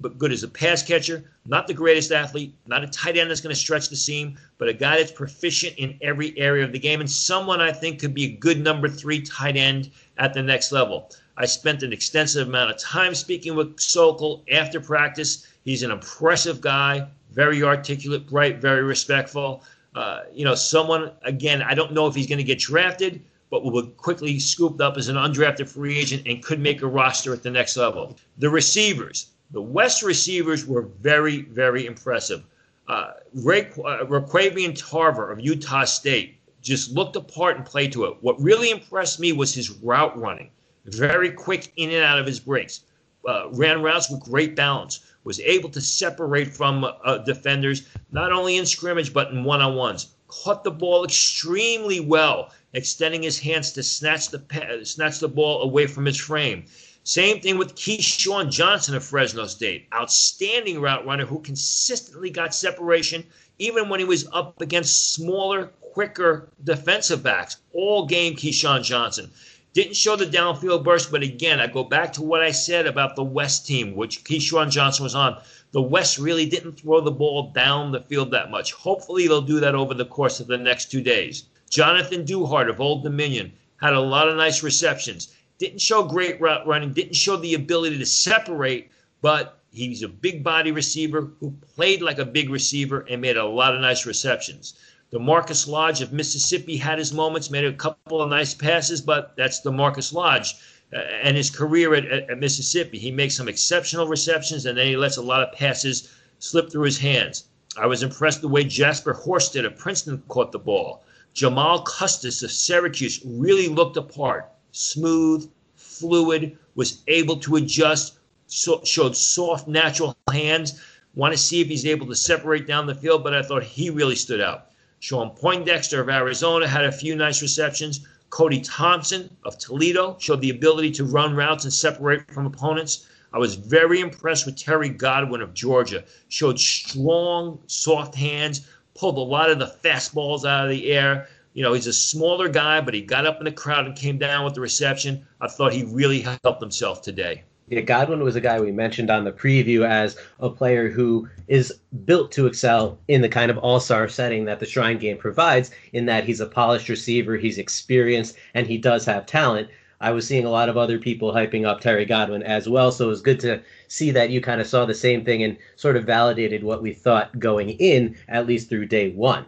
but 0.00 0.18
good 0.18 0.32
as 0.32 0.42
a 0.42 0.48
pass 0.48 0.82
catcher. 0.82 1.24
Not 1.46 1.66
the 1.66 1.74
greatest 1.74 2.12
athlete, 2.12 2.54
not 2.66 2.84
a 2.84 2.86
tight 2.86 3.16
end 3.16 3.30
that's 3.30 3.40
going 3.40 3.54
to 3.54 3.60
stretch 3.60 3.88
the 3.88 3.96
seam, 3.96 4.38
but 4.58 4.68
a 4.68 4.72
guy 4.72 4.98
that's 4.98 5.12
proficient 5.12 5.76
in 5.76 5.98
every 6.02 6.38
area 6.38 6.64
of 6.64 6.72
the 6.72 6.78
game 6.78 7.00
and 7.00 7.10
someone 7.10 7.60
I 7.60 7.72
think 7.72 8.00
could 8.00 8.14
be 8.14 8.24
a 8.24 8.36
good 8.36 8.62
number 8.62 8.88
three 8.88 9.22
tight 9.22 9.56
end 9.56 9.90
at 10.18 10.34
the 10.34 10.42
next 10.42 10.72
level. 10.72 11.10
I 11.36 11.46
spent 11.46 11.82
an 11.82 11.92
extensive 11.92 12.48
amount 12.48 12.70
of 12.70 12.78
time 12.78 13.14
speaking 13.14 13.54
with 13.54 13.80
Sokol 13.80 14.44
after 14.50 14.80
practice. 14.80 15.46
He's 15.64 15.82
an 15.82 15.90
impressive 15.90 16.60
guy, 16.60 17.06
very 17.32 17.62
articulate, 17.62 18.28
bright, 18.28 18.58
very 18.58 18.82
respectful. 18.82 19.62
Uh, 19.94 20.20
you 20.32 20.44
know, 20.44 20.54
someone, 20.54 21.10
again, 21.22 21.62
I 21.62 21.74
don't 21.74 21.92
know 21.92 22.06
if 22.06 22.14
he's 22.14 22.26
going 22.26 22.38
to 22.38 22.44
get 22.44 22.58
drafted, 22.58 23.22
but 23.50 23.64
will 23.64 23.82
be 23.82 23.88
quickly 23.92 24.38
scooped 24.38 24.80
up 24.80 24.96
as 24.96 25.08
an 25.08 25.16
undrafted 25.16 25.68
free 25.68 25.98
agent 25.98 26.26
and 26.26 26.42
could 26.42 26.60
make 26.60 26.82
a 26.82 26.86
roster 26.86 27.32
at 27.32 27.42
the 27.42 27.50
next 27.50 27.76
level. 27.76 28.16
The 28.38 28.48
receivers, 28.48 29.30
the 29.52 29.62
West 29.62 30.02
receivers 30.02 30.64
were 30.64 30.82
very, 30.82 31.42
very 31.42 31.86
impressive. 31.86 32.44
Uh, 32.88 33.12
Ray, 33.34 33.66
uh, 33.84 34.04
Ron'quavion 34.04 34.74
Tarver 34.76 35.30
of 35.30 35.40
Utah 35.40 35.84
State 35.84 36.38
just 36.60 36.92
looked 36.92 37.16
apart 37.16 37.56
and 37.56 37.64
played 37.64 37.92
to 37.92 38.04
it. 38.04 38.16
What 38.20 38.40
really 38.40 38.70
impressed 38.70 39.18
me 39.20 39.32
was 39.32 39.54
his 39.54 39.70
route 39.70 40.18
running. 40.18 40.50
Very 40.86 41.30
quick 41.30 41.72
in 41.76 41.90
and 41.90 42.04
out 42.04 42.18
of 42.18 42.26
his 42.26 42.40
breaks. 42.40 42.80
Uh, 43.26 43.48
ran 43.50 43.82
routes 43.82 44.10
with 44.10 44.20
great 44.20 44.56
balance. 44.56 45.00
Was 45.24 45.40
able 45.40 45.68
to 45.70 45.80
separate 45.80 46.48
from 46.48 46.84
uh, 46.84 47.18
defenders, 47.18 47.86
not 48.10 48.32
only 48.32 48.56
in 48.56 48.64
scrimmage, 48.64 49.12
but 49.12 49.30
in 49.30 49.44
one 49.44 49.60
on 49.60 49.74
ones. 49.74 50.14
Caught 50.28 50.64
the 50.64 50.70
ball 50.70 51.04
extremely 51.04 52.00
well, 52.00 52.50
extending 52.72 53.22
his 53.22 53.38
hands 53.38 53.72
to 53.72 53.82
snatch 53.82 54.28
the, 54.28 54.80
snatch 54.84 55.18
the 55.18 55.28
ball 55.28 55.62
away 55.62 55.86
from 55.86 56.06
his 56.06 56.18
frame. 56.18 56.64
Same 57.10 57.40
thing 57.40 57.58
with 57.58 57.74
KeeSean 57.74 58.52
Johnson 58.52 58.94
of 58.94 59.02
Fresno 59.02 59.48
State. 59.48 59.88
Outstanding 59.92 60.80
route 60.80 61.04
runner 61.04 61.26
who 61.26 61.40
consistently 61.40 62.30
got 62.30 62.54
separation 62.54 63.26
even 63.58 63.88
when 63.88 63.98
he 63.98 64.06
was 64.06 64.28
up 64.32 64.60
against 64.60 65.12
smaller, 65.12 65.72
quicker 65.80 66.50
defensive 66.62 67.20
backs. 67.20 67.56
All 67.72 68.06
game, 68.06 68.36
KeeSean 68.36 68.84
Johnson. 68.84 69.32
Didn't 69.72 69.96
show 69.96 70.14
the 70.14 70.24
downfield 70.24 70.84
burst, 70.84 71.10
but 71.10 71.24
again, 71.24 71.58
I 71.58 71.66
go 71.66 71.82
back 71.82 72.12
to 72.12 72.22
what 72.22 72.42
I 72.42 72.52
said 72.52 72.86
about 72.86 73.16
the 73.16 73.24
West 73.24 73.66
team, 73.66 73.96
which 73.96 74.22
KeeSean 74.22 74.70
Johnson 74.70 75.02
was 75.02 75.16
on. 75.16 75.42
The 75.72 75.82
West 75.82 76.16
really 76.16 76.46
didn't 76.46 76.78
throw 76.78 77.00
the 77.00 77.10
ball 77.10 77.50
down 77.50 77.90
the 77.90 78.02
field 78.02 78.30
that 78.30 78.52
much. 78.52 78.72
Hopefully, 78.72 79.26
they'll 79.26 79.42
do 79.42 79.58
that 79.58 79.74
over 79.74 79.94
the 79.94 80.04
course 80.04 80.38
of 80.38 80.46
the 80.46 80.58
next 80.58 80.92
two 80.92 81.02
days. 81.02 81.46
Jonathan 81.68 82.24
Duhart 82.24 82.70
of 82.70 82.80
Old 82.80 83.02
Dominion 83.02 83.52
had 83.78 83.94
a 83.94 84.00
lot 84.00 84.28
of 84.28 84.36
nice 84.36 84.62
receptions. 84.62 85.34
Didn't 85.60 85.82
show 85.82 86.02
great 86.02 86.40
route 86.40 86.66
running, 86.66 86.94
didn't 86.94 87.16
show 87.16 87.36
the 87.36 87.52
ability 87.52 87.98
to 87.98 88.06
separate, 88.06 88.90
but 89.20 89.60
he's 89.70 90.02
a 90.02 90.08
big 90.08 90.42
body 90.42 90.72
receiver 90.72 91.32
who 91.38 91.54
played 91.76 92.00
like 92.00 92.18
a 92.18 92.24
big 92.24 92.48
receiver 92.48 93.04
and 93.10 93.20
made 93.20 93.36
a 93.36 93.44
lot 93.44 93.74
of 93.74 93.82
nice 93.82 94.06
receptions. 94.06 94.72
The 95.10 95.18
Marcus 95.18 95.68
Lodge 95.68 96.00
of 96.00 96.14
Mississippi 96.14 96.78
had 96.78 96.98
his 96.98 97.12
moments, 97.12 97.50
made 97.50 97.66
a 97.66 97.74
couple 97.74 98.22
of 98.22 98.30
nice 98.30 98.54
passes, 98.54 99.02
but 99.02 99.36
that's 99.36 99.60
the 99.60 99.70
Marcus 99.70 100.14
Lodge 100.14 100.54
uh, 100.94 100.96
and 100.96 101.36
his 101.36 101.50
career 101.50 101.94
at, 101.94 102.06
at, 102.06 102.30
at, 102.30 102.38
Mississippi. 102.38 102.98
He 102.98 103.10
makes 103.10 103.36
some 103.36 103.46
exceptional 103.46 104.08
receptions 104.08 104.64
and 104.64 104.78
then 104.78 104.86
he 104.86 104.96
lets 104.96 105.18
a 105.18 105.22
lot 105.22 105.42
of 105.42 105.52
passes 105.52 106.10
slip 106.38 106.72
through 106.72 106.84
his 106.84 106.98
hands. 106.98 107.44
I 107.76 107.84
was 107.84 108.02
impressed 108.02 108.40
the 108.40 108.48
way 108.48 108.64
Jasper 108.64 109.12
Horsted 109.12 109.66
of 109.66 109.76
Princeton 109.76 110.22
caught 110.28 110.52
the 110.52 110.58
ball. 110.58 111.04
Jamal 111.34 111.82
Custis 111.82 112.42
of 112.42 112.50
Syracuse 112.50 113.20
really 113.26 113.68
looked 113.68 113.98
apart, 113.98 114.50
smooth, 114.72 115.50
fluid, 115.74 116.56
was 116.74 117.02
able 117.08 117.36
to 117.36 117.56
adjust, 117.56 118.18
so, 118.46 118.82
showed 118.84 119.16
soft, 119.16 119.68
natural 119.68 120.16
hands. 120.32 120.80
Want 121.14 121.32
to 121.32 121.38
see 121.38 121.60
if 121.60 121.68
he's 121.68 121.86
able 121.86 122.06
to 122.06 122.14
separate 122.14 122.66
down 122.66 122.86
the 122.86 122.94
field, 122.94 123.24
but 123.24 123.34
I 123.34 123.42
thought 123.42 123.62
he 123.62 123.90
really 123.90 124.16
stood 124.16 124.40
out. 124.40 124.66
Shawn 125.00 125.30
Poindexter 125.30 126.00
of 126.00 126.08
Arizona 126.08 126.68
had 126.68 126.84
a 126.84 126.92
few 126.92 127.16
nice 127.16 127.42
receptions. 127.42 128.06
Cody 128.28 128.60
Thompson 128.60 129.34
of 129.44 129.58
Toledo 129.58 130.16
showed 130.20 130.40
the 130.40 130.50
ability 130.50 130.90
to 130.92 131.04
run 131.04 131.34
routes 131.34 131.64
and 131.64 131.72
separate 131.72 132.30
from 132.30 132.46
opponents. 132.46 133.06
I 133.32 133.38
was 133.38 133.54
very 133.54 134.00
impressed 134.00 134.46
with 134.46 134.56
Terry 134.56 134.88
Godwin 134.88 135.40
of 135.40 135.54
Georgia. 135.54 136.04
Showed 136.28 136.58
strong, 136.58 137.60
soft 137.66 138.14
hands, 138.14 138.68
pulled 138.94 139.16
a 139.16 139.20
lot 139.20 139.50
of 139.50 139.58
the 139.58 139.74
fastballs 139.82 140.44
out 140.44 140.64
of 140.64 140.70
the 140.70 140.92
air. 140.92 141.28
You 141.52 141.64
know, 141.64 141.72
he's 141.72 141.88
a 141.88 141.92
smaller 141.92 142.48
guy, 142.48 142.80
but 142.80 142.94
he 142.94 143.02
got 143.02 143.26
up 143.26 143.38
in 143.38 143.44
the 143.44 143.52
crowd 143.52 143.86
and 143.86 143.96
came 143.96 144.18
down 144.18 144.44
with 144.44 144.54
the 144.54 144.60
reception. 144.60 145.26
I 145.40 145.48
thought 145.48 145.72
he 145.72 145.84
really 145.84 146.20
helped 146.20 146.60
himself 146.60 147.02
today. 147.02 147.42
Yeah, 147.70 147.80
Godwin 147.82 148.22
was 148.24 148.34
a 148.34 148.40
guy 148.40 148.60
we 148.60 148.72
mentioned 148.72 149.10
on 149.10 149.22
the 149.24 149.32
preview 149.32 149.88
as 149.88 150.16
a 150.40 150.50
player 150.50 150.88
who 150.88 151.28
is 151.46 151.72
built 152.04 152.32
to 152.32 152.46
excel 152.46 152.98
in 153.06 153.20
the 153.20 153.28
kind 153.28 153.50
of 153.50 153.58
all 153.58 153.78
star 153.78 154.08
setting 154.08 154.44
that 154.44 154.58
the 154.58 154.66
Shrine 154.66 154.98
game 154.98 155.16
provides, 155.16 155.70
in 155.92 156.06
that 156.06 156.24
he's 156.24 156.40
a 156.40 156.46
polished 156.46 156.88
receiver, 156.88 157.36
he's 157.36 157.58
experienced, 157.58 158.36
and 158.54 158.66
he 158.66 158.76
does 158.76 159.04
have 159.04 159.26
talent. 159.26 159.68
I 160.00 160.10
was 160.10 160.26
seeing 160.26 160.46
a 160.46 160.50
lot 160.50 160.68
of 160.68 160.76
other 160.76 160.98
people 160.98 161.32
hyping 161.32 161.64
up 161.64 161.80
Terry 161.80 162.04
Godwin 162.04 162.42
as 162.42 162.68
well, 162.68 162.90
so 162.90 163.04
it 163.06 163.08
was 163.08 163.20
good 163.20 163.38
to 163.40 163.60
see 163.86 164.10
that 164.12 164.30
you 164.30 164.40
kind 164.40 164.60
of 164.60 164.66
saw 164.66 164.84
the 164.84 164.94
same 164.94 165.24
thing 165.24 165.42
and 165.42 165.56
sort 165.76 165.96
of 165.96 166.04
validated 166.04 166.64
what 166.64 166.82
we 166.82 166.92
thought 166.92 167.38
going 167.38 167.70
in, 167.70 168.16
at 168.28 168.46
least 168.46 168.68
through 168.68 168.86
day 168.86 169.10
one. 169.10 169.44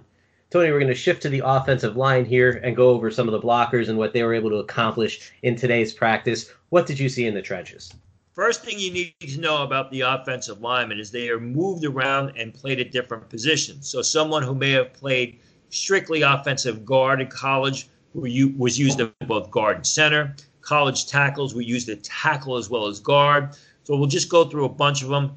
Tony, 0.52 0.70
we're 0.70 0.78
going 0.78 0.86
to 0.88 0.94
shift 0.94 1.22
to 1.22 1.30
the 1.30 1.40
offensive 1.42 1.96
line 1.96 2.26
here 2.26 2.60
and 2.62 2.76
go 2.76 2.90
over 2.90 3.10
some 3.10 3.26
of 3.26 3.32
the 3.32 3.40
blockers 3.40 3.88
and 3.88 3.96
what 3.96 4.12
they 4.12 4.22
were 4.22 4.34
able 4.34 4.50
to 4.50 4.56
accomplish 4.56 5.32
in 5.42 5.56
today's 5.56 5.94
practice. 5.94 6.52
What 6.68 6.86
did 6.86 6.98
you 6.98 7.08
see 7.08 7.26
in 7.26 7.32
the 7.32 7.40
trenches? 7.40 7.94
First 8.34 8.62
thing 8.62 8.78
you 8.78 8.92
need 8.92 9.14
to 9.20 9.40
know 9.40 9.62
about 9.62 9.90
the 9.90 10.02
offensive 10.02 10.60
linemen 10.60 11.00
is 11.00 11.10
they 11.10 11.30
are 11.30 11.40
moved 11.40 11.86
around 11.86 12.36
and 12.36 12.52
played 12.52 12.80
at 12.80 12.92
different 12.92 13.30
positions. 13.30 13.88
So 13.88 14.02
someone 14.02 14.42
who 14.42 14.54
may 14.54 14.72
have 14.72 14.92
played 14.92 15.40
strictly 15.70 16.20
offensive 16.20 16.84
guard 16.84 17.22
in 17.22 17.28
college 17.28 17.88
who 18.12 18.20
was 18.58 18.78
used 18.78 19.00
at 19.00 19.18
both 19.26 19.50
guard 19.50 19.76
and 19.76 19.86
center. 19.86 20.36
College 20.60 21.06
tackles 21.06 21.54
were 21.54 21.62
used 21.62 21.88
at 21.88 22.04
tackle 22.04 22.58
as 22.58 22.68
well 22.68 22.86
as 22.88 23.00
guard. 23.00 23.56
So 23.84 23.96
we'll 23.96 24.06
just 24.06 24.28
go 24.28 24.44
through 24.44 24.66
a 24.66 24.68
bunch 24.68 25.02
of 25.02 25.08
them 25.08 25.32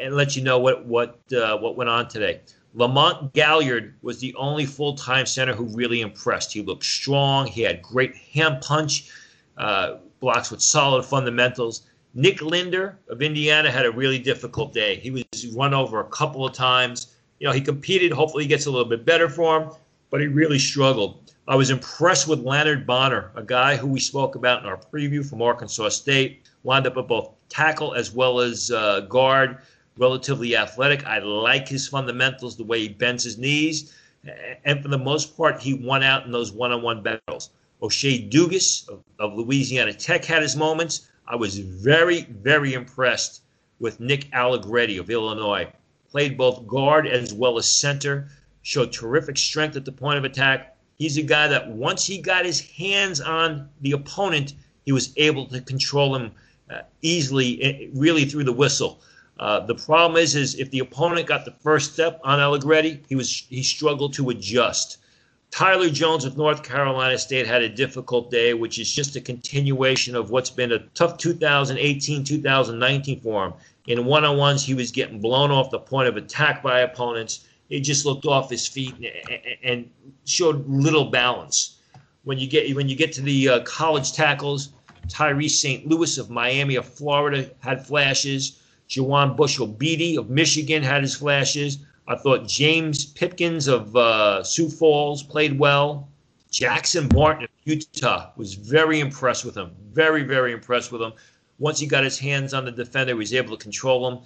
and 0.00 0.14
let 0.14 0.36
you 0.36 0.44
know 0.44 0.60
what 0.60 0.86
what 0.86 1.18
uh, 1.32 1.58
what 1.58 1.76
went 1.76 1.90
on 1.90 2.06
today. 2.06 2.40
Lamont 2.74 3.32
Gaillard 3.34 3.94
was 4.02 4.18
the 4.18 4.34
only 4.34 4.66
full-time 4.66 5.26
center 5.26 5.54
who 5.54 5.64
really 5.76 6.00
impressed. 6.00 6.52
He 6.52 6.60
looked 6.60 6.84
strong. 6.84 7.46
He 7.46 7.62
had 7.62 7.80
great 7.80 8.16
hand 8.16 8.60
punch, 8.62 9.10
uh, 9.56 9.98
blocks 10.18 10.50
with 10.50 10.60
solid 10.60 11.04
fundamentals. 11.04 11.86
Nick 12.14 12.42
Linder 12.42 12.98
of 13.08 13.22
Indiana 13.22 13.70
had 13.70 13.86
a 13.86 13.90
really 13.90 14.18
difficult 14.18 14.72
day. 14.72 14.96
He 14.96 15.10
was 15.10 15.24
run 15.54 15.72
over 15.72 16.00
a 16.00 16.08
couple 16.08 16.44
of 16.44 16.52
times. 16.52 17.14
You 17.38 17.46
know, 17.46 17.52
he 17.52 17.60
competed. 17.60 18.12
Hopefully, 18.12 18.44
he 18.44 18.48
gets 18.48 18.66
a 18.66 18.70
little 18.70 18.88
bit 18.88 19.04
better 19.04 19.28
for 19.28 19.60
him, 19.60 19.70
but 20.10 20.20
he 20.20 20.26
really 20.26 20.58
struggled. 20.58 21.32
I 21.46 21.56
was 21.56 21.70
impressed 21.70 22.26
with 22.26 22.42
Lanard 22.42 22.86
Bonner, 22.86 23.30
a 23.34 23.42
guy 23.42 23.76
who 23.76 23.86
we 23.86 24.00
spoke 24.00 24.34
about 24.34 24.62
in 24.62 24.68
our 24.68 24.78
preview 24.78 25.28
from 25.28 25.42
Arkansas 25.42 25.90
State. 25.90 26.48
Wound 26.62 26.86
up 26.86 26.96
at 26.96 27.06
both 27.06 27.30
tackle 27.50 27.94
as 27.94 28.12
well 28.12 28.40
as 28.40 28.70
uh, 28.70 29.00
guard, 29.00 29.58
relatively 29.96 30.56
athletic. 30.56 31.04
I 31.06 31.18
like 31.18 31.68
his 31.68 31.88
fundamentals, 31.88 32.56
the 32.56 32.64
way 32.64 32.80
he 32.80 32.88
bends 32.88 33.24
his 33.24 33.38
knees. 33.38 33.94
And 34.64 34.82
for 34.82 34.88
the 34.88 34.98
most 34.98 35.36
part, 35.36 35.60
he 35.60 35.74
won 35.74 36.02
out 36.02 36.24
in 36.26 36.32
those 36.32 36.52
one 36.52 36.72
on 36.72 36.82
one 36.82 37.02
battles. 37.02 37.50
O'Shea 37.82 38.28
Dugas 38.28 38.88
of, 38.88 39.02
of 39.18 39.34
Louisiana 39.34 39.92
Tech 39.92 40.24
had 40.24 40.42
his 40.42 40.56
moments. 40.56 41.08
I 41.26 41.36
was 41.36 41.58
very, 41.58 42.22
very 42.22 42.74
impressed 42.74 43.42
with 43.78 44.00
Nick 44.00 44.28
Allegretti 44.32 44.98
of 44.98 45.10
Illinois. 45.10 45.70
Played 46.10 46.38
both 46.38 46.66
guard 46.66 47.06
as 47.06 47.34
well 47.34 47.58
as 47.58 47.70
center, 47.70 48.28
showed 48.62 48.92
terrific 48.92 49.36
strength 49.36 49.76
at 49.76 49.84
the 49.84 49.92
point 49.92 50.18
of 50.18 50.24
attack. 50.24 50.76
He's 50.96 51.18
a 51.18 51.22
guy 51.22 51.48
that 51.48 51.68
once 51.68 52.06
he 52.06 52.18
got 52.18 52.46
his 52.46 52.60
hands 52.60 53.20
on 53.20 53.68
the 53.80 53.92
opponent, 53.92 54.54
he 54.86 54.92
was 54.92 55.12
able 55.16 55.46
to 55.46 55.60
control 55.60 56.14
him 56.14 56.32
uh, 56.70 56.82
easily, 57.02 57.62
eh, 57.62 57.88
really 57.94 58.24
through 58.24 58.44
the 58.44 58.52
whistle. 58.52 59.00
Uh, 59.38 59.60
the 59.60 59.74
problem 59.74 60.20
is, 60.20 60.36
is 60.36 60.54
if 60.54 60.70
the 60.70 60.78
opponent 60.78 61.26
got 61.26 61.44
the 61.44 61.50
first 61.50 61.92
step 61.92 62.20
on 62.22 62.38
Allegretti, 62.38 63.02
he 63.08 63.16
was 63.16 63.46
he 63.50 63.62
struggled 63.62 64.12
to 64.14 64.30
adjust. 64.30 64.98
Tyler 65.50 65.88
Jones 65.88 66.24
of 66.24 66.36
North 66.36 66.64
Carolina 66.64 67.16
State 67.16 67.46
had 67.46 67.62
a 67.62 67.68
difficult 67.68 68.30
day, 68.30 68.54
which 68.54 68.78
is 68.78 68.92
just 68.92 69.14
a 69.14 69.20
continuation 69.20 70.16
of 70.16 70.30
what's 70.30 70.50
been 70.50 70.72
a 70.72 70.80
tough 70.94 71.16
2018 71.18 72.24
2019 72.24 73.20
for 73.20 73.46
him. 73.46 73.52
In 73.86 74.04
one 74.04 74.24
on 74.24 74.36
ones, 74.36 74.64
he 74.64 74.74
was 74.74 74.90
getting 74.90 75.20
blown 75.20 75.50
off 75.50 75.70
the 75.70 75.78
point 75.78 76.08
of 76.08 76.16
attack 76.16 76.62
by 76.62 76.80
opponents. 76.80 77.46
He 77.68 77.80
just 77.80 78.04
looked 78.04 78.26
off 78.26 78.50
his 78.50 78.66
feet 78.66 78.94
and, 79.62 79.90
showed 80.24 80.68
little 80.68 81.04
balance. 81.06 81.78
When 82.24 82.38
you 82.38 82.46
get 82.48 82.74
when 82.74 82.88
you 82.88 82.96
get 82.96 83.12
to 83.12 83.20
the 83.20 83.48
uh, 83.48 83.60
college 83.60 84.12
tackles, 84.12 84.70
Tyree 85.08 85.48
St. 85.48 85.86
Louis 85.86 86.18
of 86.18 86.30
Miami 86.30 86.76
of 86.76 86.86
Florida 86.86 87.50
had 87.60 87.86
flashes. 87.86 88.60
Juwann 88.88 89.36
Bushell-Beatty 89.36 90.16
of 90.16 90.30
Michigan 90.30 90.82
had 90.82 91.02
his 91.02 91.16
flashes. 91.16 91.78
I 92.06 92.16
thought 92.16 92.46
James 92.46 93.06
Pipkins 93.06 93.66
of 93.66 93.96
uh, 93.96 94.42
Sioux 94.42 94.68
Falls 94.68 95.22
played 95.22 95.58
well. 95.58 96.08
Jackson 96.50 97.08
Martin 97.14 97.44
of 97.44 97.50
Utah 97.64 98.30
was 98.36 98.54
very 98.54 99.00
impressed 99.00 99.44
with 99.44 99.56
him. 99.56 99.72
Very, 99.92 100.22
very 100.22 100.52
impressed 100.52 100.92
with 100.92 101.02
him. 101.02 101.12
Once 101.58 101.80
he 101.80 101.86
got 101.86 102.04
his 102.04 102.18
hands 102.18 102.52
on 102.52 102.64
the 102.64 102.70
defender, 102.70 103.12
he 103.12 103.18
was 103.18 103.34
able 103.34 103.56
to 103.56 103.62
control 103.62 104.08
him. 104.08 104.18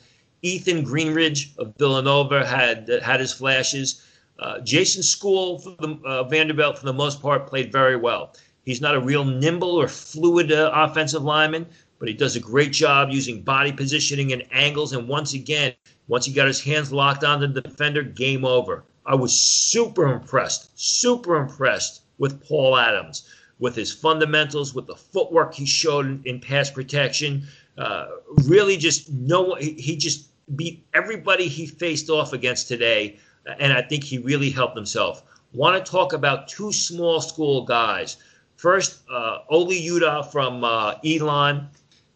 Ethan 0.42 0.84
Greenidge 0.84 1.56
of 1.58 1.74
Villanova 1.76 2.46
had 2.46 2.88
had 3.02 3.20
his 3.20 3.32
flashes. 3.32 4.02
Uh, 4.38 4.60
Jason 4.60 5.02
Skule 5.02 5.62
for 5.62 5.70
the 5.84 5.98
uh, 6.04 6.24
Vanderbilt, 6.24 6.78
for 6.78 6.86
the 6.86 6.92
most 6.92 7.20
part, 7.20 7.46
played 7.46 7.72
very 7.72 7.96
well. 7.96 8.34
He's 8.64 8.80
not 8.80 8.94
a 8.94 9.00
real 9.00 9.24
nimble 9.24 9.76
or 9.80 9.88
fluid 9.88 10.52
uh, 10.52 10.70
offensive 10.74 11.22
lineman, 11.22 11.66
but 11.98 12.08
he 12.08 12.14
does 12.14 12.36
a 12.36 12.40
great 12.40 12.72
job 12.72 13.10
using 13.10 13.42
body 13.42 13.72
positioning 13.72 14.32
and 14.32 14.44
angles. 14.52 14.92
And 14.92 15.08
once 15.08 15.34
again, 15.34 15.74
once 16.06 16.26
he 16.26 16.32
got 16.32 16.46
his 16.46 16.62
hands 16.62 16.92
locked 16.92 17.24
on 17.24 17.40
the 17.40 17.48
defender, 17.48 18.02
game 18.02 18.44
over. 18.44 18.84
I 19.04 19.14
was 19.14 19.38
super 19.38 20.12
impressed, 20.12 20.70
super 20.78 21.36
impressed 21.36 22.02
with 22.18 22.42
Paul 22.46 22.76
Adams, 22.76 23.28
with 23.58 23.74
his 23.74 23.92
fundamentals, 23.92 24.74
with 24.74 24.86
the 24.86 24.94
footwork 24.94 25.54
he 25.54 25.66
showed 25.66 26.06
in, 26.06 26.22
in 26.24 26.40
pass 26.40 26.70
protection. 26.70 27.46
Uh, 27.76 28.06
really, 28.44 28.76
just 28.76 29.10
no, 29.10 29.54
he 29.54 29.96
just 29.96 30.28
beat 30.56 30.84
everybody 30.94 31.48
he 31.48 31.66
faced 31.66 32.10
off 32.10 32.32
against 32.32 32.68
today, 32.68 33.18
and 33.58 33.72
I 33.72 33.82
think 33.82 34.04
he 34.04 34.18
really 34.18 34.50
helped 34.50 34.76
himself. 34.76 35.22
Want 35.52 35.82
to 35.82 35.90
talk 35.90 36.12
about 36.12 36.48
two 36.48 36.72
small 36.72 37.20
school 37.20 37.64
guys. 37.64 38.18
First, 38.56 39.00
uh, 39.10 39.38
Udoh 39.50 40.30
from 40.30 40.64
uh, 40.64 40.94
Elon 41.04 41.68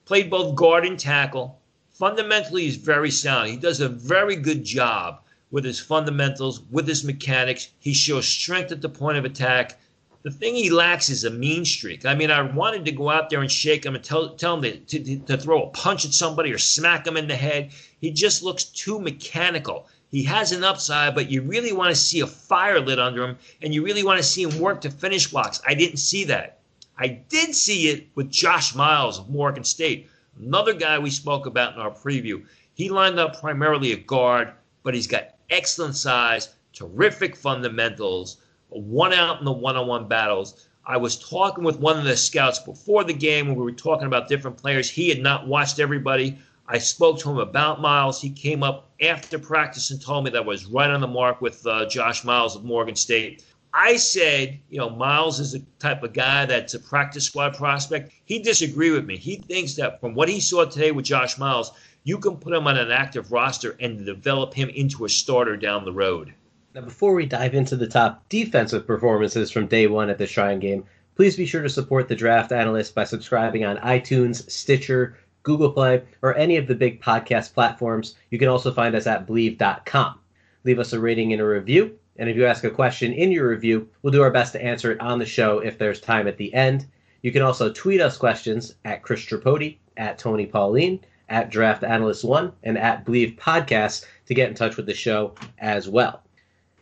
played 0.04 0.30
both 0.30 0.54
guard 0.54 0.84
and 0.84 0.98
tackle 0.98 1.58
fundamentally 2.02 2.62
he's 2.62 2.74
very 2.74 3.12
sound. 3.12 3.48
He 3.48 3.56
does 3.56 3.80
a 3.80 3.88
very 3.88 4.34
good 4.34 4.64
job 4.64 5.20
with 5.52 5.64
his 5.64 5.78
fundamentals, 5.78 6.62
with 6.70 6.88
his 6.88 7.04
mechanics. 7.04 7.68
He 7.78 7.92
shows 7.92 8.26
strength 8.26 8.72
at 8.72 8.80
the 8.82 8.88
point 8.88 9.18
of 9.18 9.24
attack. 9.24 9.78
The 10.22 10.32
thing 10.32 10.56
he 10.56 10.68
lacks 10.68 11.10
is 11.10 11.22
a 11.22 11.30
mean 11.30 11.64
streak. 11.64 12.04
I 12.04 12.16
mean, 12.16 12.32
I 12.32 12.42
wanted 12.42 12.84
to 12.86 12.90
go 12.90 13.08
out 13.08 13.30
there 13.30 13.40
and 13.40 13.50
shake 13.50 13.86
him 13.86 13.94
and 13.94 14.02
tell, 14.02 14.30
tell 14.30 14.56
him 14.56 14.62
to, 14.62 14.98
to, 14.98 15.18
to 15.18 15.36
throw 15.36 15.62
a 15.62 15.70
punch 15.70 16.04
at 16.04 16.12
somebody 16.12 16.52
or 16.52 16.58
smack 16.58 17.06
him 17.06 17.16
in 17.16 17.28
the 17.28 17.36
head. 17.36 17.70
He 18.00 18.10
just 18.10 18.42
looks 18.42 18.64
too 18.64 19.00
mechanical. 19.00 19.86
He 20.10 20.24
has 20.24 20.50
an 20.50 20.64
upside, 20.64 21.14
but 21.14 21.30
you 21.30 21.42
really 21.42 21.72
want 21.72 21.94
to 21.94 22.00
see 22.00 22.18
a 22.18 22.26
fire 22.26 22.80
lit 22.80 22.98
under 22.98 23.22
him, 23.22 23.38
and 23.62 23.72
you 23.72 23.84
really 23.84 24.02
want 24.02 24.18
to 24.18 24.24
see 24.24 24.42
him 24.42 24.58
work 24.58 24.80
to 24.80 24.90
finish 24.90 25.28
blocks. 25.28 25.62
I 25.68 25.74
didn't 25.74 25.98
see 25.98 26.24
that. 26.24 26.61
I 26.98 27.08
did 27.08 27.54
see 27.54 27.88
it 27.88 28.08
with 28.14 28.30
Josh 28.30 28.74
Miles 28.74 29.18
of 29.18 29.30
Morgan 29.30 29.64
State, 29.64 30.08
Another 30.40 30.72
guy 30.72 30.98
we 30.98 31.10
spoke 31.10 31.44
about 31.44 31.74
in 31.74 31.80
our 31.80 31.90
preview. 31.90 32.46
He 32.72 32.88
lined 32.88 33.20
up 33.20 33.38
primarily 33.38 33.92
at 33.92 34.06
guard, 34.06 34.52
but 34.82 34.94
he's 34.94 35.06
got 35.06 35.34
excellent 35.50 35.94
size, 35.94 36.54
terrific 36.72 37.36
fundamentals, 37.36 38.38
one 38.70 39.12
out 39.12 39.40
in 39.40 39.44
the 39.44 39.52
one 39.52 39.76
on 39.76 39.86
one 39.86 40.08
battles. 40.08 40.66
I 40.86 40.96
was 40.96 41.18
talking 41.18 41.64
with 41.64 41.78
one 41.78 41.98
of 41.98 42.04
the 42.04 42.16
scouts 42.16 42.58
before 42.58 43.04
the 43.04 43.12
game 43.12 43.46
when 43.46 43.56
we 43.56 43.62
were 43.62 43.72
talking 43.72 44.06
about 44.06 44.26
different 44.26 44.56
players. 44.56 44.88
He 44.88 45.10
had 45.10 45.20
not 45.20 45.46
watched 45.46 45.78
everybody. 45.78 46.38
I 46.66 46.78
spoke 46.78 47.18
to 47.18 47.30
him 47.30 47.38
about 47.38 47.82
Miles. 47.82 48.22
He 48.22 48.30
came 48.30 48.62
up 48.62 48.90
after 49.02 49.38
practice 49.38 49.90
and 49.90 50.00
told 50.00 50.24
me 50.24 50.30
that 50.30 50.38
I 50.38 50.46
was 50.46 50.64
right 50.64 50.88
on 50.88 51.02
the 51.02 51.06
mark 51.06 51.42
with 51.42 51.66
uh, 51.66 51.84
Josh 51.86 52.24
Miles 52.24 52.56
of 52.56 52.64
Morgan 52.64 52.96
State. 52.96 53.44
I 53.74 53.96
said, 53.96 54.58
you 54.68 54.78
know, 54.78 54.90
Miles 54.90 55.40
is 55.40 55.52
the 55.52 55.62
type 55.78 56.02
of 56.02 56.12
guy 56.12 56.44
that's 56.44 56.74
a 56.74 56.78
practice 56.78 57.24
squad 57.24 57.54
prospect. 57.54 58.12
He 58.26 58.38
disagreed 58.38 58.92
with 58.92 59.06
me. 59.06 59.16
He 59.16 59.36
thinks 59.36 59.74
that 59.76 59.98
from 60.00 60.14
what 60.14 60.28
he 60.28 60.40
saw 60.40 60.66
today 60.66 60.92
with 60.92 61.06
Josh 61.06 61.38
Miles, 61.38 61.72
you 62.04 62.18
can 62.18 62.36
put 62.36 62.52
him 62.52 62.66
on 62.66 62.76
an 62.76 62.90
active 62.90 63.32
roster 63.32 63.76
and 63.80 64.04
develop 64.04 64.52
him 64.52 64.68
into 64.70 65.04
a 65.04 65.08
starter 65.08 65.56
down 65.56 65.84
the 65.84 65.92
road. 65.92 66.34
Now, 66.74 66.82
before 66.82 67.14
we 67.14 67.26
dive 67.26 67.54
into 67.54 67.76
the 67.76 67.86
top 67.86 68.28
defensive 68.28 68.86
performances 68.86 69.50
from 69.50 69.66
day 69.66 69.86
one 69.86 70.10
at 70.10 70.18
the 70.18 70.26
Shrine 70.26 70.58
game, 70.58 70.84
please 71.16 71.36
be 71.36 71.46
sure 71.46 71.62
to 71.62 71.68
support 71.68 72.08
the 72.08 72.14
Draft 72.14 72.52
Analyst 72.52 72.94
by 72.94 73.04
subscribing 73.04 73.64
on 73.64 73.78
iTunes, 73.78 74.50
Stitcher, 74.50 75.16
Google 75.44 75.72
Play, 75.72 76.02
or 76.20 76.36
any 76.36 76.56
of 76.56 76.66
the 76.66 76.74
big 76.74 77.00
podcast 77.00 77.54
platforms. 77.54 78.16
You 78.30 78.38
can 78.38 78.48
also 78.48 78.72
find 78.72 78.94
us 78.94 79.06
at 79.06 79.26
Bleav.com. 79.26 80.18
Leave 80.64 80.78
us 80.78 80.92
a 80.92 81.00
rating 81.00 81.32
and 81.32 81.40
a 81.40 81.46
review. 81.46 81.98
And 82.18 82.28
if 82.28 82.36
you 82.36 82.46
ask 82.46 82.64
a 82.64 82.70
question 82.70 83.12
in 83.12 83.32
your 83.32 83.48
review, 83.48 83.88
we'll 84.02 84.12
do 84.12 84.22
our 84.22 84.30
best 84.30 84.52
to 84.52 84.62
answer 84.62 84.92
it 84.92 85.00
on 85.00 85.18
the 85.18 85.26
show 85.26 85.60
if 85.60 85.78
there's 85.78 86.00
time 86.00 86.28
at 86.28 86.36
the 86.36 86.52
end. 86.52 86.86
You 87.22 87.32
can 87.32 87.42
also 87.42 87.72
tweet 87.72 88.00
us 88.00 88.16
questions 88.16 88.74
at 88.84 89.02
Chris 89.02 89.24
Tripodi, 89.24 89.78
at 89.96 90.18
Tony 90.18 90.46
Pauline, 90.46 91.00
at 91.28 91.50
Draft 91.50 91.84
Analyst 91.84 92.24
One, 92.24 92.52
and 92.62 92.76
at 92.76 93.06
Bleav 93.06 93.38
Podcast 93.38 94.04
to 94.26 94.34
get 94.34 94.48
in 94.48 94.54
touch 94.54 94.76
with 94.76 94.86
the 94.86 94.94
show 94.94 95.34
as 95.58 95.88
well. 95.88 96.22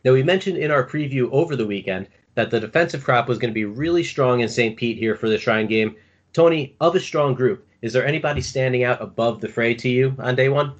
Now, 0.04 0.12
we 0.12 0.22
mentioned 0.22 0.56
in 0.56 0.70
our 0.70 0.86
preview 0.86 1.30
over 1.30 1.56
the 1.56 1.66
weekend 1.66 2.08
that 2.34 2.50
the 2.50 2.60
defensive 2.60 3.04
crop 3.04 3.28
was 3.28 3.38
going 3.38 3.50
to 3.50 3.54
be 3.54 3.66
really 3.66 4.02
strong 4.02 4.40
in 4.40 4.48
St. 4.48 4.76
Pete 4.76 4.98
here 4.98 5.14
for 5.14 5.28
the 5.28 5.38
Shrine 5.38 5.66
game. 5.66 5.94
Tony, 6.32 6.74
of 6.80 6.96
a 6.96 7.00
strong 7.00 7.34
group, 7.34 7.66
is 7.82 7.92
there 7.92 8.06
anybody 8.06 8.40
standing 8.40 8.82
out 8.82 9.02
above 9.02 9.40
the 9.40 9.48
fray 9.48 9.74
to 9.74 9.88
you 9.88 10.16
on 10.18 10.36
day 10.36 10.48
one? 10.48 10.72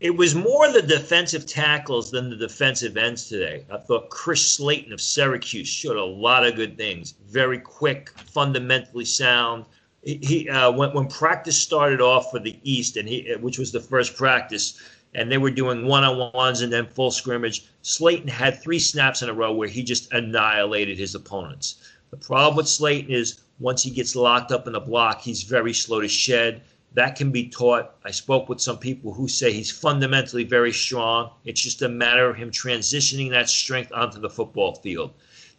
It 0.00 0.16
was 0.16 0.34
more 0.34 0.72
the 0.72 0.80
defensive 0.80 1.44
tackles 1.44 2.10
than 2.10 2.30
the 2.30 2.36
defensive 2.36 2.96
ends 2.96 3.28
today. 3.28 3.66
I 3.70 3.76
thought 3.76 4.08
Chris 4.08 4.54
Slayton 4.54 4.94
of 4.94 5.00
Syracuse 5.00 5.68
showed 5.68 5.98
a 5.98 6.04
lot 6.04 6.46
of 6.46 6.56
good 6.56 6.78
things. 6.78 7.14
Very 7.28 7.58
quick, 7.58 8.10
fundamentally 8.16 9.04
sound. 9.04 9.66
He 10.02 10.48
uh, 10.48 10.72
when, 10.72 10.94
when 10.94 11.06
practice 11.08 11.58
started 11.58 12.00
off 12.00 12.30
for 12.30 12.38
the 12.38 12.58
East, 12.62 12.96
and 12.96 13.06
he 13.06 13.34
which 13.40 13.58
was 13.58 13.72
the 13.72 13.80
first 13.80 14.16
practice, 14.16 14.80
and 15.12 15.30
they 15.30 15.36
were 15.36 15.50
doing 15.50 15.86
one-on-ones 15.86 16.62
and 16.62 16.72
then 16.72 16.86
full 16.86 17.10
scrimmage. 17.10 17.66
Slayton 17.82 18.28
had 18.28 18.62
three 18.62 18.78
snaps 18.78 19.20
in 19.20 19.28
a 19.28 19.34
row 19.34 19.52
where 19.52 19.68
he 19.68 19.82
just 19.82 20.10
annihilated 20.14 20.96
his 20.96 21.14
opponents. 21.14 21.74
The 22.10 22.16
problem 22.16 22.56
with 22.56 22.68
Slayton 22.68 23.12
is 23.12 23.40
once 23.58 23.82
he 23.82 23.90
gets 23.90 24.16
locked 24.16 24.50
up 24.50 24.66
in 24.66 24.72
the 24.72 24.80
block, 24.80 25.20
he's 25.20 25.42
very 25.42 25.74
slow 25.74 26.00
to 26.00 26.08
shed. 26.08 26.62
That 26.94 27.14
can 27.14 27.30
be 27.30 27.48
taught. 27.48 27.94
I 28.04 28.10
spoke 28.10 28.48
with 28.48 28.60
some 28.60 28.78
people 28.78 29.12
who 29.12 29.28
say 29.28 29.52
he's 29.52 29.70
fundamentally 29.70 30.44
very 30.44 30.72
strong. 30.72 31.30
It's 31.44 31.60
just 31.60 31.82
a 31.82 31.88
matter 31.88 32.28
of 32.28 32.36
him 32.36 32.50
transitioning 32.50 33.30
that 33.30 33.48
strength 33.48 33.92
onto 33.92 34.18
the 34.20 34.28
football 34.28 34.74
field. 34.74 35.14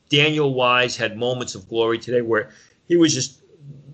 Daniel 0.10 0.54
Wise 0.54 0.98
had 0.98 1.18
moments 1.18 1.56
of 1.56 1.70
glory 1.70 1.98
today 1.98 2.22
where 2.22 2.52
he 2.88 2.98
was 2.98 3.14
just 3.14 3.42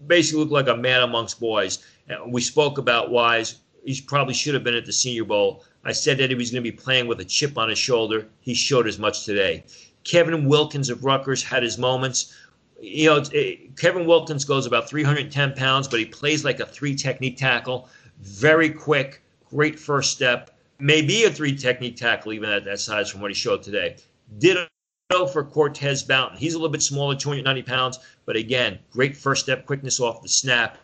basically 0.08 0.40
looked 0.40 0.52
like 0.52 0.68
a 0.68 0.76
man 0.76 1.04
amongst 1.04 1.40
boys. 1.40 1.86
We 2.28 2.42
spoke 2.42 2.80
about 2.80 3.12
Wise. 3.12 3.60
He 3.86 4.02
probably 4.02 4.34
should 4.34 4.56
have 4.56 4.64
been 4.64 4.74
at 4.74 4.86
the 4.86 4.94
Senior 4.94 5.26
Bowl. 5.26 5.64
I 5.86 5.92
said 5.92 6.18
that 6.18 6.30
he 6.30 6.36
was 6.36 6.50
going 6.50 6.64
to 6.64 6.72
be 6.72 6.76
playing 6.76 7.08
with 7.08 7.20
a 7.20 7.26
chip 7.26 7.58
on 7.58 7.70
his 7.70 7.78
shoulder. 7.78 8.28
He 8.40 8.56
showed 8.56 8.88
as 8.88 8.98
much 8.98 9.26
today. 9.26 9.64
Kevin 10.04 10.46
Wilkins 10.46 10.90
of 10.90 11.06
Rutgers 11.06 11.44
had 11.44 11.62
his 11.64 11.78
moments 11.78 12.34
you 12.80 13.10
know, 13.10 13.24
it, 13.32 13.76
Kevin 13.78 14.06
Wilkins 14.06 14.46
goes 14.46 14.66
about 14.66 14.90
310 14.90 15.54
pounds, 15.54 15.88
but 15.88 16.00
he 16.00 16.06
plays 16.06 16.46
like 16.46 16.60
a 16.60 16.66
three 16.66 16.96
technique 16.96 17.38
tackle. 17.38 17.90
Very 18.22 18.70
quick, 18.70 19.24
great 19.50 19.80
first 19.80 20.12
step. 20.12 20.52
Maybe 20.80 21.24
a 21.24 21.32
three 21.32 21.56
technique 21.56 21.98
tackle 21.98 22.34
even 22.34 22.50
at 22.50 22.66
that 22.66 22.80
size 22.80 23.10
from 23.10 23.22
what 23.22 23.32
he 23.32 23.36
showed 23.36 23.64
today. 23.64 23.98
Ditto 24.38 24.68
for 25.32 25.44
Cortez 25.44 26.04
Broughton. 26.04 26.38
He's 26.38 26.54
a 26.54 26.58
little 26.58 26.72
bit 26.72 26.84
smaller, 26.84 27.16
290 27.16 27.64
pounds, 27.64 28.00
but 28.26 28.36
again, 28.36 28.78
great 28.92 29.18
first 29.18 29.44
step 29.44 29.66
quickness 29.66 30.00
off 30.00 30.22
the 30.22 30.30
snap, 30.30 30.78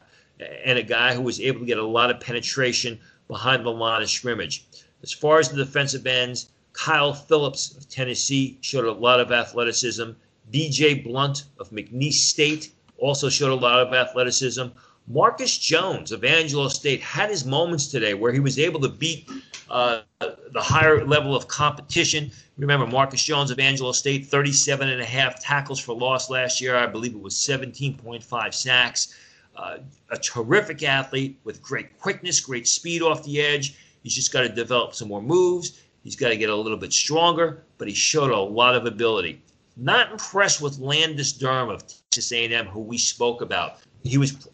and 0.66 0.80
a 0.80 0.84
guy 0.84 1.14
who 1.14 1.22
was 1.22 1.40
able 1.40 1.60
to 1.60 1.66
get 1.66 1.78
a 1.78 1.86
lot 1.86 2.10
of 2.10 2.20
penetration 2.20 3.00
behind 3.28 3.66
the 3.66 3.70
line 3.70 4.02
of 4.02 4.10
scrimmage. 4.10 4.66
As 5.04 5.12
far 5.12 5.40
as 5.40 5.50
the 5.50 5.58
defensive 5.58 6.08
ends, 6.08 6.50
Kyle 6.72 7.14
Phillips 7.14 7.76
of 7.78 7.88
Tennessee 7.88 8.58
showed 8.62 8.86
a 8.86 8.92
lot 8.92 9.20
of 9.20 9.32
athleticism. 9.32 10.12
DJ 10.52 11.04
Blunt 11.04 11.46
of 11.60 11.70
McNeese 11.72 12.14
State 12.14 12.74
also 12.98 13.30
showed 13.30 13.52
a 13.52 13.56
lot 13.56 13.80
of 13.80 13.94
athleticism. 13.94 14.68
Marcus 15.08 15.58
Jones 15.58 16.12
of 16.12 16.24
Angelo 16.24 16.70
State 16.70 17.02
had 17.02 17.30
his 17.30 17.46
moments 17.46 17.88
today 17.88 18.14
where 18.14 18.32
he 18.32 18.40
was 18.40 18.58
able 18.58 18.80
to 18.80 18.90
beat 18.90 19.30
uh, 19.70 20.02
the 20.20 20.62
higher 20.62 21.06
level 21.06 21.36
of 21.36 21.48
competition. 21.48 22.32
Remember, 22.58 22.88
Marcus 22.88 23.24
Jones 23.24 23.52
of 23.52 23.60
Angelo 23.60 23.92
State, 23.92 24.28
37 24.28 24.88
and 24.88 25.02
a 25.02 25.06
half 25.06 25.42
tackles 25.42 25.80
for 25.80 25.96
loss 25.96 26.30
last 26.30 26.62
year. 26.62 26.76
I 26.76 26.86
believe 26.86 27.14
it 27.16 27.22
was 27.22 27.34
17.5 27.36 28.54
sacks. 28.54 29.16
Uh, 29.56 29.78
a 30.10 30.18
terrific 30.18 30.84
athlete 30.84 31.40
with 31.44 31.62
great 31.62 32.00
quickness, 32.00 32.40
great 32.40 32.68
speed 32.68 33.02
off 33.02 33.24
the 33.24 33.42
edge. 33.42 33.78
He's 34.04 34.16
just 34.16 34.32
got 34.32 34.42
to 34.42 34.50
develop 34.50 34.96
some 34.96 35.10
more 35.10 35.22
moves. 35.22 35.82
He's 36.04 36.16
got 36.16 36.30
to 36.30 36.38
get 36.38 36.50
a 36.50 36.56
little 36.56 36.78
bit 36.78 36.92
stronger, 36.92 37.64
but 37.78 37.88
he 37.88 37.94
showed 37.94 38.32
a 38.32 38.40
lot 38.40 38.76
of 38.76 38.86
ability. 38.86 39.42
Not 39.76 40.12
impressed 40.12 40.62
with 40.62 40.78
Landis 40.80 41.34
Durham 41.34 41.70
of 41.70 41.86
Texas 41.88 42.32
A&M, 42.32 42.68
who 42.68 42.80
we 42.80 42.98
spoke 42.98 43.42
about. 43.42 43.80
He 44.04 44.18
was 44.18 44.48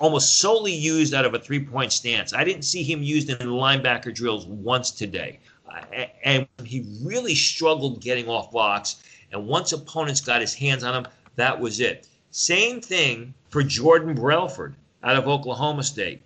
almost 0.00 0.38
solely 0.38 0.74
used 0.74 1.14
out 1.14 1.24
of 1.24 1.34
a 1.34 1.38
three-point 1.38 1.92
stance. 1.92 2.32
I 2.32 2.42
didn't 2.42 2.62
see 2.62 2.82
him 2.82 3.02
used 3.02 3.28
in 3.28 3.36
linebacker 3.36 4.12
drills 4.12 4.46
once 4.46 4.90
today, 4.90 5.38
uh, 5.70 6.06
and 6.24 6.48
he 6.64 6.86
really 7.02 7.34
struggled 7.34 8.00
getting 8.00 8.28
off 8.28 8.50
blocks. 8.50 9.02
And 9.30 9.46
once 9.46 9.72
opponents 9.72 10.20
got 10.20 10.40
his 10.40 10.54
hands 10.54 10.82
on 10.82 10.94
him, 10.94 11.10
that 11.36 11.58
was 11.58 11.80
it. 11.80 12.08
Same 12.30 12.80
thing 12.80 13.34
for 13.50 13.62
Jordan 13.62 14.14
Brailford 14.14 14.74
out 15.02 15.16
of 15.16 15.28
Oklahoma 15.28 15.82
State. 15.82 16.22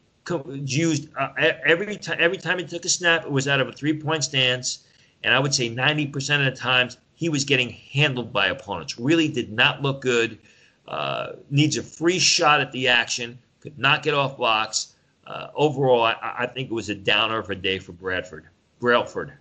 Used 0.47 1.09
uh, 1.19 1.29
every 1.37 1.97
time 1.97 2.19
every 2.21 2.37
time 2.37 2.59
he 2.59 2.65
took 2.65 2.85
a 2.85 2.89
snap, 2.89 3.25
it 3.25 3.31
was 3.31 3.49
out 3.49 3.61
of 3.61 3.69
a 3.69 3.73
three-point 3.73 4.25
stance, 4.25 4.87
and 5.25 5.35
I 5.35 5.39
would 5.39 5.55
say 5.55 5.71
90% 5.71 6.47
of 6.47 6.55
the 6.55 6.61
times 6.61 6.99
he 7.19 7.29
was 7.29 7.45
getting 7.45 7.71
handled 7.71 8.33
by 8.33 8.47
opponents. 8.47 8.97
Really 8.97 9.27
did 9.27 9.51
not 9.51 9.83
look 9.83 10.01
good. 10.01 10.39
Uh, 10.87 11.33
needs 11.51 11.77
a 11.77 11.83
free 11.83 12.21
shot 12.21 12.61
at 12.61 12.71
the 12.71 12.87
action. 12.87 13.37
Could 13.61 13.77
not 13.77 14.05
get 14.05 14.15
off 14.15 14.37
blocks. 14.37 14.95
Uh, 15.27 15.49
overall, 15.57 16.05
I, 16.05 16.15
I, 16.23 16.47
think 16.47 16.71
it 16.71 16.75
was 16.75 16.89
a 16.91 16.95
downer 16.95 17.39
of 17.39 17.51
a 17.51 17.57
day 17.57 17.81
for 17.81 17.91
Bradford. 17.91 18.47
Brailford. 18.79 19.33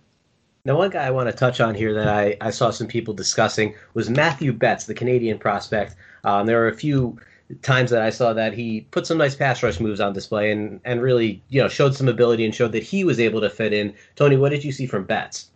Now, 0.64 0.76
one 0.76 0.90
guy 0.90 1.06
I 1.06 1.12
want 1.12 1.30
to 1.30 1.32
touch 1.32 1.60
on 1.60 1.76
here 1.76 1.94
that 1.94 2.08
I, 2.08 2.36
I 2.40 2.50
saw 2.50 2.70
some 2.70 2.88
people 2.88 3.14
discussing 3.14 3.76
was 3.94 4.10
Matthew 4.10 4.52
Betts, 4.52 4.86
the 4.86 4.92
Canadian 4.94 5.38
prospect. 5.38 5.94
Um, 6.24 6.46
there 6.46 6.58
were 6.58 6.68
a 6.68 6.76
few 6.76 7.16
times 7.62 7.92
that 7.92 8.02
I 8.02 8.10
saw 8.10 8.32
that 8.32 8.54
he 8.54 8.80
put 8.90 9.06
some 9.06 9.18
nice 9.18 9.36
pass 9.36 9.62
rush 9.62 9.78
moves 9.78 10.00
on 10.00 10.12
display 10.12 10.50
and, 10.50 10.80
and 10.84 11.00
really, 11.00 11.40
you 11.48 11.62
know, 11.62 11.68
showed 11.68 11.94
some 11.94 12.08
ability 12.08 12.44
and 12.44 12.52
showed 12.52 12.72
that 12.72 12.82
he 12.82 13.04
was 13.04 13.20
able 13.20 13.40
to 13.40 13.48
fit 13.48 13.72
in. 13.72 13.94
Tony, 14.16 14.36
what 14.36 14.48
did 14.48 14.64
you 14.64 14.72
see 14.72 14.84
from 14.84 15.04
Betts? 15.04 15.50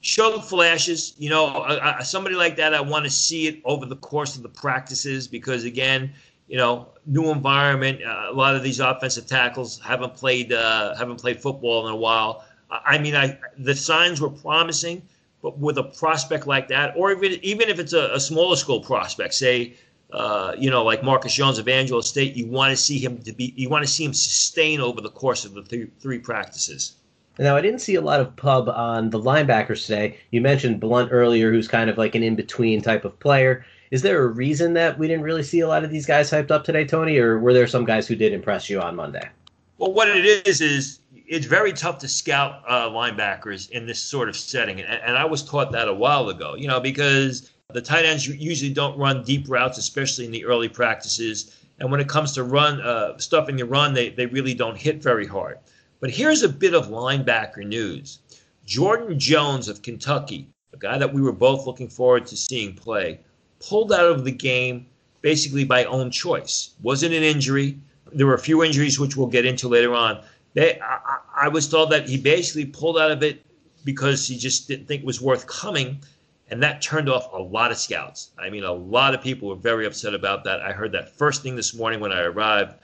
Show 0.00 0.38
flashes. 0.40 1.14
You 1.18 1.30
know, 1.30 1.46
uh, 1.46 2.02
somebody 2.02 2.34
like 2.34 2.56
that, 2.56 2.74
I 2.74 2.80
want 2.80 3.04
to 3.04 3.10
see 3.10 3.46
it 3.48 3.60
over 3.64 3.86
the 3.86 3.96
course 3.96 4.36
of 4.36 4.42
the 4.42 4.48
practices 4.48 5.28
because, 5.28 5.64
again, 5.64 6.12
you 6.48 6.56
know, 6.56 6.88
new 7.06 7.30
environment. 7.30 8.02
Uh, 8.02 8.26
a 8.30 8.32
lot 8.32 8.56
of 8.56 8.62
these 8.62 8.80
offensive 8.80 9.26
tackles 9.26 9.78
haven't 9.80 10.14
played 10.14 10.52
uh, 10.52 10.94
haven't 10.96 11.16
played 11.16 11.40
football 11.40 11.86
in 11.86 11.92
a 11.92 11.96
while. 11.96 12.44
I 12.70 12.98
mean, 12.98 13.14
I 13.14 13.38
the 13.58 13.74
signs 13.74 14.20
were 14.20 14.30
promising, 14.30 15.02
but 15.42 15.58
with 15.58 15.78
a 15.78 15.84
prospect 15.84 16.46
like 16.46 16.68
that, 16.68 16.94
or 16.96 17.12
even 17.12 17.38
even 17.42 17.68
if 17.68 17.78
it's 17.78 17.92
a, 17.92 18.10
a 18.14 18.20
smaller 18.20 18.56
school 18.56 18.80
prospect, 18.80 19.34
say. 19.34 19.74
Uh, 20.10 20.54
you 20.56 20.70
know, 20.70 20.82
like 20.82 21.02
Marcus 21.04 21.34
Jones 21.34 21.58
of 21.58 21.68
Angelo 21.68 22.00
State, 22.00 22.34
you 22.34 22.46
want 22.46 22.70
to 22.70 22.76
see 22.78 22.98
him 22.98 23.20
to 23.24 23.32
be, 23.34 23.52
you 23.56 23.68
want 23.68 23.84
to 23.84 23.90
see 23.90 24.06
him 24.06 24.14
sustain 24.14 24.80
over 24.80 25.02
the 25.02 25.10
course 25.10 25.44
of 25.44 25.52
the 25.52 25.62
th- 25.62 25.90
three 26.00 26.18
practices. 26.18 26.94
Now, 27.38 27.56
I 27.56 27.60
didn't 27.60 27.80
see 27.80 27.94
a 27.94 28.00
lot 28.00 28.20
of 28.20 28.34
pub 28.34 28.68
on 28.68 29.10
the 29.10 29.20
linebackers 29.20 29.86
today. 29.86 30.18
You 30.32 30.40
mentioned 30.40 30.80
Blunt 30.80 31.10
earlier, 31.12 31.52
who's 31.52 31.68
kind 31.68 31.88
of 31.88 31.96
like 31.96 32.16
an 32.16 32.24
in 32.24 32.34
between 32.34 32.82
type 32.82 33.04
of 33.04 33.18
player. 33.20 33.64
Is 33.90 34.02
there 34.02 34.22
a 34.22 34.26
reason 34.26 34.74
that 34.74 34.98
we 34.98 35.06
didn't 35.06 35.22
really 35.22 35.44
see 35.44 35.60
a 35.60 35.68
lot 35.68 35.84
of 35.84 35.90
these 35.90 36.04
guys 36.04 36.30
hyped 36.30 36.50
up 36.50 36.64
today, 36.64 36.84
Tony, 36.84 37.16
or 37.18 37.38
were 37.38 37.54
there 37.54 37.66
some 37.66 37.84
guys 37.84 38.08
who 38.08 38.16
did 38.16 38.32
impress 38.32 38.68
you 38.68 38.80
on 38.80 38.96
Monday? 38.96 39.26
Well, 39.78 39.92
what 39.92 40.08
it 40.08 40.24
is 40.46 40.60
is 40.60 40.98
it's 41.12 41.46
very 41.46 41.72
tough 41.72 41.98
to 41.98 42.08
scout 42.08 42.62
uh, 42.66 42.88
linebackers 42.88 43.70
in 43.70 43.86
this 43.86 44.00
sort 44.00 44.28
of 44.28 44.36
setting, 44.36 44.80
and, 44.80 45.00
and 45.02 45.16
I 45.16 45.24
was 45.24 45.42
taught 45.42 45.70
that 45.72 45.86
a 45.88 45.94
while 45.94 46.28
ago. 46.28 46.56
You 46.56 46.66
know, 46.66 46.80
because 46.80 47.52
the 47.72 47.80
tight 47.80 48.04
ends 48.04 48.26
usually 48.26 48.72
don't 48.72 48.98
run 48.98 49.22
deep 49.22 49.48
routes, 49.48 49.78
especially 49.78 50.24
in 50.24 50.32
the 50.32 50.44
early 50.44 50.68
practices, 50.68 51.56
and 51.78 51.90
when 51.90 52.00
it 52.00 52.08
comes 52.08 52.32
to 52.32 52.42
run 52.42 52.80
uh, 52.80 53.16
stuff 53.18 53.48
in 53.48 53.56
the 53.56 53.64
run, 53.64 53.94
they 53.94 54.08
they 54.10 54.26
really 54.26 54.54
don't 54.54 54.76
hit 54.76 55.00
very 55.00 55.26
hard. 55.26 55.58
But 56.00 56.10
here's 56.10 56.42
a 56.42 56.48
bit 56.48 56.74
of 56.74 56.88
linebacker 56.88 57.66
news. 57.66 58.20
Jordan 58.64 59.18
Jones 59.18 59.68
of 59.68 59.82
Kentucky, 59.82 60.48
a 60.72 60.76
guy 60.76 60.96
that 60.96 61.12
we 61.12 61.20
were 61.20 61.32
both 61.32 61.66
looking 61.66 61.88
forward 61.88 62.26
to 62.26 62.36
seeing 62.36 62.74
play, 62.74 63.20
pulled 63.58 63.92
out 63.92 64.06
of 64.06 64.24
the 64.24 64.30
game 64.30 64.86
basically 65.22 65.64
by 65.64 65.84
own 65.84 66.10
choice. 66.10 66.74
Wasn't 66.82 67.14
an 67.14 67.22
injury. 67.24 67.78
There 68.12 68.26
were 68.26 68.34
a 68.34 68.38
few 68.38 68.62
injuries 68.62 69.00
which 69.00 69.16
we'll 69.16 69.26
get 69.26 69.44
into 69.44 69.68
later 69.68 69.94
on. 69.94 70.22
They, 70.54 70.80
I, 70.80 71.18
I 71.34 71.48
was 71.48 71.68
told 71.68 71.90
that 71.90 72.08
he 72.08 72.16
basically 72.16 72.66
pulled 72.66 72.98
out 72.98 73.10
of 73.10 73.22
it 73.22 73.44
because 73.84 74.26
he 74.26 74.36
just 74.36 74.68
didn't 74.68 74.86
think 74.86 75.02
it 75.02 75.06
was 75.06 75.20
worth 75.20 75.46
coming, 75.46 76.00
and 76.50 76.62
that 76.62 76.80
turned 76.80 77.08
off 77.08 77.32
a 77.32 77.42
lot 77.42 77.70
of 77.72 77.76
scouts. 77.76 78.30
I 78.38 78.50
mean, 78.50 78.64
a 78.64 78.72
lot 78.72 79.14
of 79.14 79.22
people 79.22 79.48
were 79.48 79.56
very 79.56 79.86
upset 79.86 80.14
about 80.14 80.44
that. 80.44 80.60
I 80.60 80.72
heard 80.72 80.92
that 80.92 81.16
first 81.16 81.42
thing 81.42 81.56
this 81.56 81.74
morning 81.74 81.98
when 81.98 82.12
I 82.12 82.20
arrived. 82.20 82.76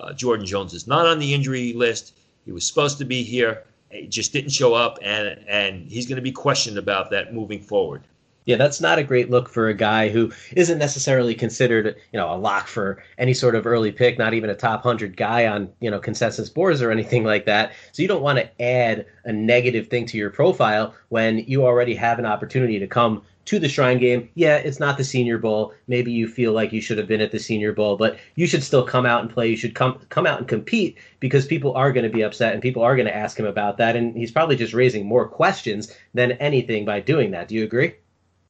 Uh, 0.00 0.12
Jordan 0.14 0.46
Jones 0.46 0.72
is 0.72 0.86
not 0.86 1.06
on 1.06 1.18
the 1.18 1.34
injury 1.34 1.74
list. 1.74 2.14
He 2.44 2.52
was 2.52 2.66
supposed 2.66 2.98
to 2.98 3.04
be 3.04 3.22
here, 3.22 3.64
he 3.90 4.06
just 4.06 4.32
didn't 4.32 4.50
show 4.50 4.74
up, 4.74 4.98
and 5.02 5.38
and 5.48 5.90
he's 5.90 6.06
going 6.06 6.16
to 6.16 6.22
be 6.22 6.32
questioned 6.32 6.78
about 6.78 7.10
that 7.10 7.34
moving 7.34 7.60
forward. 7.62 8.02
Yeah, 8.44 8.56
that's 8.56 8.80
not 8.80 8.98
a 8.98 9.04
great 9.04 9.30
look 9.30 9.48
for 9.48 9.68
a 9.68 9.74
guy 9.74 10.08
who 10.08 10.32
isn't 10.56 10.78
necessarily 10.78 11.34
considered, 11.34 11.96
you 12.12 12.18
know, 12.18 12.34
a 12.34 12.36
lock 12.36 12.66
for 12.66 13.02
any 13.16 13.34
sort 13.34 13.54
of 13.54 13.66
early 13.66 13.92
pick, 13.92 14.18
not 14.18 14.34
even 14.34 14.50
a 14.50 14.54
top 14.54 14.84
100 14.84 15.16
guy 15.16 15.46
on, 15.46 15.72
you 15.80 15.88
know, 15.88 16.00
consensus 16.00 16.48
boards 16.48 16.82
or 16.82 16.90
anything 16.90 17.22
like 17.22 17.46
that. 17.46 17.72
So 17.92 18.02
you 18.02 18.08
don't 18.08 18.22
want 18.22 18.40
to 18.40 18.62
add 18.62 19.06
a 19.24 19.32
negative 19.32 19.86
thing 19.86 20.06
to 20.06 20.18
your 20.18 20.30
profile 20.30 20.92
when 21.10 21.38
you 21.38 21.64
already 21.64 21.94
have 21.94 22.18
an 22.18 22.26
opportunity 22.26 22.80
to 22.80 22.86
come 22.88 23.22
to 23.44 23.58
the 23.58 23.68
Shrine 23.68 23.98
game. 23.98 24.28
Yeah, 24.34 24.56
it's 24.56 24.78
not 24.78 24.96
the 24.96 25.04
Senior 25.04 25.38
Bowl. 25.38 25.74
Maybe 25.88 26.12
you 26.12 26.28
feel 26.28 26.52
like 26.52 26.72
you 26.72 26.80
should 26.80 26.98
have 26.98 27.08
been 27.08 27.20
at 27.20 27.32
the 27.32 27.38
Senior 27.38 27.72
Bowl, 27.72 27.96
but 27.96 28.18
you 28.36 28.46
should 28.46 28.62
still 28.62 28.84
come 28.84 29.06
out 29.06 29.22
and 29.22 29.30
play. 29.30 29.48
You 29.48 29.56
should 29.56 29.74
come 29.74 29.98
come 30.08 30.26
out 30.26 30.38
and 30.38 30.48
compete 30.48 30.98
because 31.20 31.46
people 31.46 31.74
are 31.74 31.92
going 31.92 32.04
to 32.04 32.14
be 32.14 32.22
upset 32.22 32.52
and 32.52 32.62
people 32.62 32.82
are 32.82 32.96
going 32.96 33.08
to 33.08 33.16
ask 33.16 33.38
him 33.38 33.46
about 33.46 33.78
that 33.78 33.96
and 33.96 34.16
he's 34.16 34.30
probably 34.30 34.56
just 34.56 34.74
raising 34.74 35.06
more 35.06 35.26
questions 35.26 35.96
than 36.14 36.32
anything 36.32 36.84
by 36.84 37.00
doing 37.00 37.30
that. 37.32 37.48
Do 37.48 37.54
you 37.54 37.64
agree? 37.64 37.94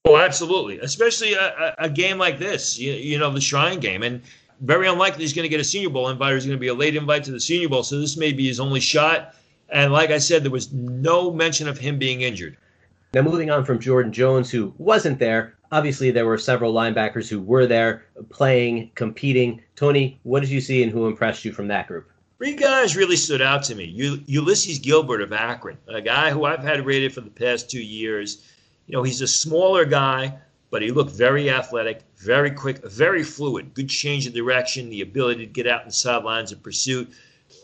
Oh, 0.05 0.16
absolutely. 0.16 0.78
Especially 0.81 1.35
a, 1.35 1.74
a 1.78 1.88
game 1.88 2.18
like 2.18 2.38
this, 2.38 2.78
you, 2.78 2.92
you, 2.92 3.18
know, 3.18 3.31
the 3.31 3.40
Shrine 3.40 3.78
game. 3.78 4.02
And 4.02 4.20
very 4.61 4.88
unlikely 4.88 5.22
he's 5.22 5.33
going 5.33 5.44
to 5.44 5.48
get 5.48 5.61
a 5.61 5.64
Senior 5.64 5.90
Bowl 5.90 6.09
invite 6.09 6.35
he's 6.35 6.44
going 6.44 6.57
to 6.57 6.61
be 6.61 6.68
a 6.68 6.74
late 6.74 6.96
invite 6.96 7.24
to 7.24 7.31
the 7.31 7.40
Senior 7.40 7.68
Bowl. 7.68 7.85
So 7.85 7.98
this 8.00 8.16
may 8.16 8.33
be 8.33 8.48
his 8.48 8.59
only 8.59 8.81
shot. 8.81 9.35
And 9.68 9.92
like 9.92 10.11
I 10.11 10.18
said, 10.18 10.42
there 10.42 10.50
was 10.50 10.72
no 10.72 11.33
mention 11.33 11.68
of 11.68 11.78
him 11.78 11.98
being 11.98 12.22
injured. 12.22 12.57
Now, 13.14 13.22
moving 13.22 13.51
on 13.51 13.64
from 13.64 13.79
Jordan 13.79 14.12
Jones, 14.12 14.51
who 14.51 14.72
wasn't 14.79 15.18
there, 15.18 15.55
obviously 15.70 16.11
there 16.11 16.27
were 16.27 16.38
several 16.38 16.72
linebackers 16.72 17.29
who 17.29 17.40
were 17.40 17.66
there 17.66 18.07
playing, 18.31 18.90
competing. 18.94 19.61
Tony, 19.77 20.18
what 20.22 20.40
did 20.40 20.51
you 20.51 20.61
see 20.61 20.83
and 20.83 20.90
who 20.90 21.07
impressed 21.07 21.44
you 21.44 21.53
from 21.53 21.68
that 21.68 21.88
group? 21.88 22.11
Three 22.38 22.57
guys 22.57 22.96
really 22.96 23.16
stood 23.16 23.42
out 23.42 23.62
to 23.64 23.75
me. 23.75 23.94
Ulysees 24.27 24.83
Gilbert 24.83 25.20
of 25.20 25.33
Akron, 25.33 25.79
a 25.88 26.01
guy 26.01 26.31
who 26.31 26.44
I've 26.44 26.62
had 26.62 26.85
rated 26.85 27.14
for 27.14 27.20
the 27.20 27.31
past 27.31 27.70
two 27.70 27.83
years 27.83 28.42
you 28.87 28.96
know, 28.96 29.03
he's 29.03 29.20
a 29.20 29.27
smaller 29.27 29.85
guy, 29.85 30.38
but 30.70 30.83
he 30.83 30.90
looked 30.90 31.12
very 31.12 31.51
athletic, 31.51 32.03
very 32.16 32.51
quick, 32.51 32.85
very 32.85 33.22
fluid, 33.22 33.75
good 33.75 33.88
change 33.88 34.27
of 34.27 34.35
direction, 34.35 34.90
the 34.90 35.03
ability 35.03 35.46
to 35.46 35.53
get 35.53 35.66
out 35.66 35.83
in 35.83 35.88
the 35.88 35.94
sidelines 35.94 36.53
of 36.53 36.62
pursuit. 36.62 37.11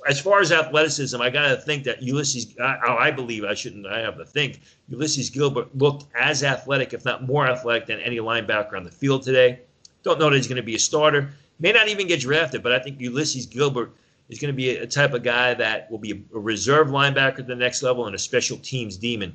As 0.06 0.20
far 0.20 0.40
as 0.40 0.52
athleticism, 0.52 1.20
I 1.20 1.30
got 1.30 1.48
to 1.48 1.56
think 1.56 1.84
that 1.84 2.00
Ulysees, 2.00 2.58
I, 2.60 3.08
I, 3.08 3.10
believe, 3.10 3.44
I 3.44 3.54
shouldn't, 3.54 3.86
I 3.86 4.00
have 4.00 4.16
to 4.18 4.24
think, 4.24 4.60
Ulysees 4.90 5.32
Gilbert 5.32 5.76
looked 5.76 6.06
as 6.14 6.42
athletic, 6.42 6.92
if 6.92 7.04
not 7.04 7.26
more 7.26 7.46
athletic, 7.46 7.86
than 7.86 8.00
any 8.00 8.18
linebacker 8.18 8.74
on 8.74 8.84
the 8.84 8.90
field 8.90 9.22
today. 9.22 9.60
Don't 10.02 10.18
know 10.18 10.30
that 10.30 10.36
he's 10.36 10.46
going 10.46 10.56
to 10.56 10.62
be 10.62 10.76
a 10.76 10.78
starter. 10.78 11.30
May 11.58 11.72
not 11.72 11.88
even 11.88 12.06
get 12.06 12.20
drafted, 12.20 12.62
but 12.62 12.72
I 12.72 12.78
think 12.78 12.98
Ulysees 12.98 13.50
Gilbert 13.50 13.92
is 14.28 14.38
going 14.38 14.52
to 14.52 14.56
be 14.56 14.76
a, 14.76 14.86
type 14.86 15.14
of 15.14 15.22
guy 15.22 15.54
that 15.54 15.90
will 15.90 15.98
be 15.98 16.24
a 16.34 16.38
reserve 16.38 16.88
linebacker 16.88 17.40
at 17.40 17.46
the 17.46 17.54
next 17.54 17.82
level 17.82 18.06
and 18.06 18.14
a 18.14 18.18
special 18.18 18.58
teams 18.58 18.96
demon. 18.96 19.34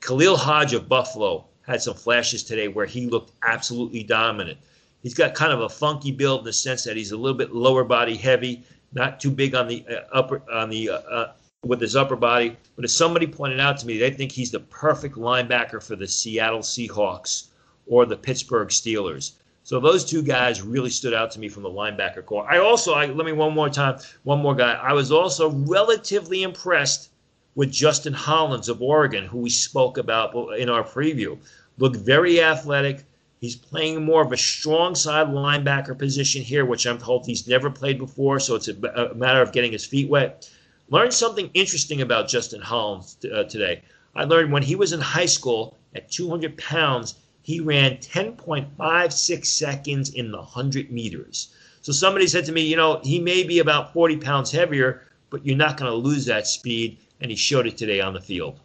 Khalil 0.00 0.36
Hodge 0.36 0.72
of 0.72 0.88
Buffalo 0.88 1.46
had 1.62 1.80
some 1.80 1.94
flashes 1.94 2.42
today 2.42 2.68
where 2.68 2.86
he 2.86 3.06
looked 3.06 3.32
absolutely 3.42 4.02
dominant. 4.02 4.58
He's 5.02 5.14
got 5.14 5.34
kind 5.34 5.52
of 5.52 5.60
a 5.60 5.68
funky 5.68 6.12
build 6.12 6.40
in 6.40 6.44
the 6.46 6.52
sense 6.52 6.84
that 6.84 6.96
he's 6.96 7.12
a 7.12 7.16
little 7.16 7.36
bit 7.36 7.52
lower 7.52 7.84
body 7.84 8.16
heavy, 8.16 8.64
not 8.92 9.20
too 9.20 9.30
big 9.30 9.54
on 9.54 9.68
the 9.68 9.84
uh, 9.88 10.00
upper 10.12 10.42
on 10.52 10.68
the 10.68 10.90
uh, 10.90 10.94
uh, 10.98 11.32
with 11.64 11.80
his 11.80 11.96
upper 11.96 12.16
body. 12.16 12.56
But 12.76 12.84
as 12.84 12.92
somebody 12.92 13.26
pointed 13.26 13.60
out 13.60 13.78
to 13.78 13.86
me, 13.86 13.98
they 13.98 14.10
think 14.10 14.32
he's 14.32 14.50
the 14.50 14.60
perfect 14.60 15.16
linebacker 15.16 15.82
for 15.82 15.96
the 15.96 16.08
Seattle 16.08 16.60
Seahawks 16.60 17.48
or 17.86 18.06
the 18.06 18.16
Pittsburgh 18.16 18.68
Steelers. 18.68 19.32
So 19.64 19.78
those 19.78 20.04
two 20.04 20.22
guys 20.22 20.60
really 20.60 20.90
stood 20.90 21.14
out 21.14 21.30
to 21.32 21.40
me 21.40 21.48
from 21.48 21.62
the 21.62 21.70
linebacker 21.70 22.24
core. 22.24 22.50
I 22.50 22.58
also, 22.58 22.94
I, 22.94 23.06
let 23.06 23.24
me 23.24 23.32
one 23.32 23.54
more 23.54 23.70
time, 23.70 23.98
one 24.24 24.40
more 24.40 24.56
guy. 24.56 24.72
I 24.72 24.92
was 24.92 25.12
also 25.12 25.50
relatively 25.50 26.42
impressed 26.42 27.10
with 27.54 27.70
Justin 27.70 28.12
Hollins 28.12 28.68
of 28.68 28.82
Oregon, 28.82 29.26
who 29.26 29.38
we 29.38 29.50
spoke 29.50 29.98
about 29.98 30.34
in 30.58 30.68
our 30.68 30.82
preview. 30.82 31.38
Looked 31.78 31.96
very 31.96 32.42
athletic. 32.42 33.04
He's 33.42 33.56
playing 33.56 34.04
more 34.04 34.22
of 34.22 34.30
a 34.30 34.36
strong 34.36 34.94
side 34.94 35.26
linebacker 35.26 35.98
position 35.98 36.42
here, 36.42 36.64
which 36.64 36.86
I'm 36.86 36.98
told 36.98 37.26
he's 37.26 37.48
never 37.48 37.70
played 37.70 37.98
before, 37.98 38.38
so 38.38 38.54
it's 38.54 38.68
a, 38.68 38.74
a 38.94 39.14
matter 39.16 39.42
of 39.42 39.50
getting 39.50 39.72
his 39.72 39.84
feet 39.84 40.08
wet. 40.08 40.48
Learned 40.90 41.12
something 41.12 41.50
interesting 41.52 42.02
about 42.02 42.28
Justin 42.28 42.60
Hollins 42.60 43.16
uh, 43.24 43.42
today. 43.42 43.82
I 44.14 44.22
learned 44.22 44.52
when 44.52 44.62
he 44.62 44.76
was 44.76 44.92
in 44.92 45.00
high 45.00 45.26
school 45.26 45.76
at 45.92 46.08
200 46.08 46.56
pounds, 46.56 47.16
he 47.42 47.58
ran 47.58 47.96
10.56 47.96 49.44
seconds 49.44 50.10
in 50.10 50.30
the 50.30 50.38
100 50.38 50.92
meters. 50.92 51.52
So 51.80 51.90
somebody 51.90 52.28
said 52.28 52.44
to 52.44 52.52
me, 52.52 52.60
you 52.60 52.76
know, 52.76 53.00
he 53.02 53.18
may 53.18 53.42
be 53.42 53.58
about 53.58 53.92
40 53.92 54.18
pounds 54.18 54.52
heavier, 54.52 55.02
but 55.30 55.44
you're 55.44 55.56
not 55.56 55.76
going 55.76 55.90
to 55.90 55.96
lose 55.96 56.26
that 56.26 56.46
speed 56.46 56.98
and 57.20 57.28
he 57.28 57.36
showed 57.36 57.66
it 57.66 57.76
today 57.76 58.00
on 58.00 58.14
the 58.14 58.20
field. 58.20 58.60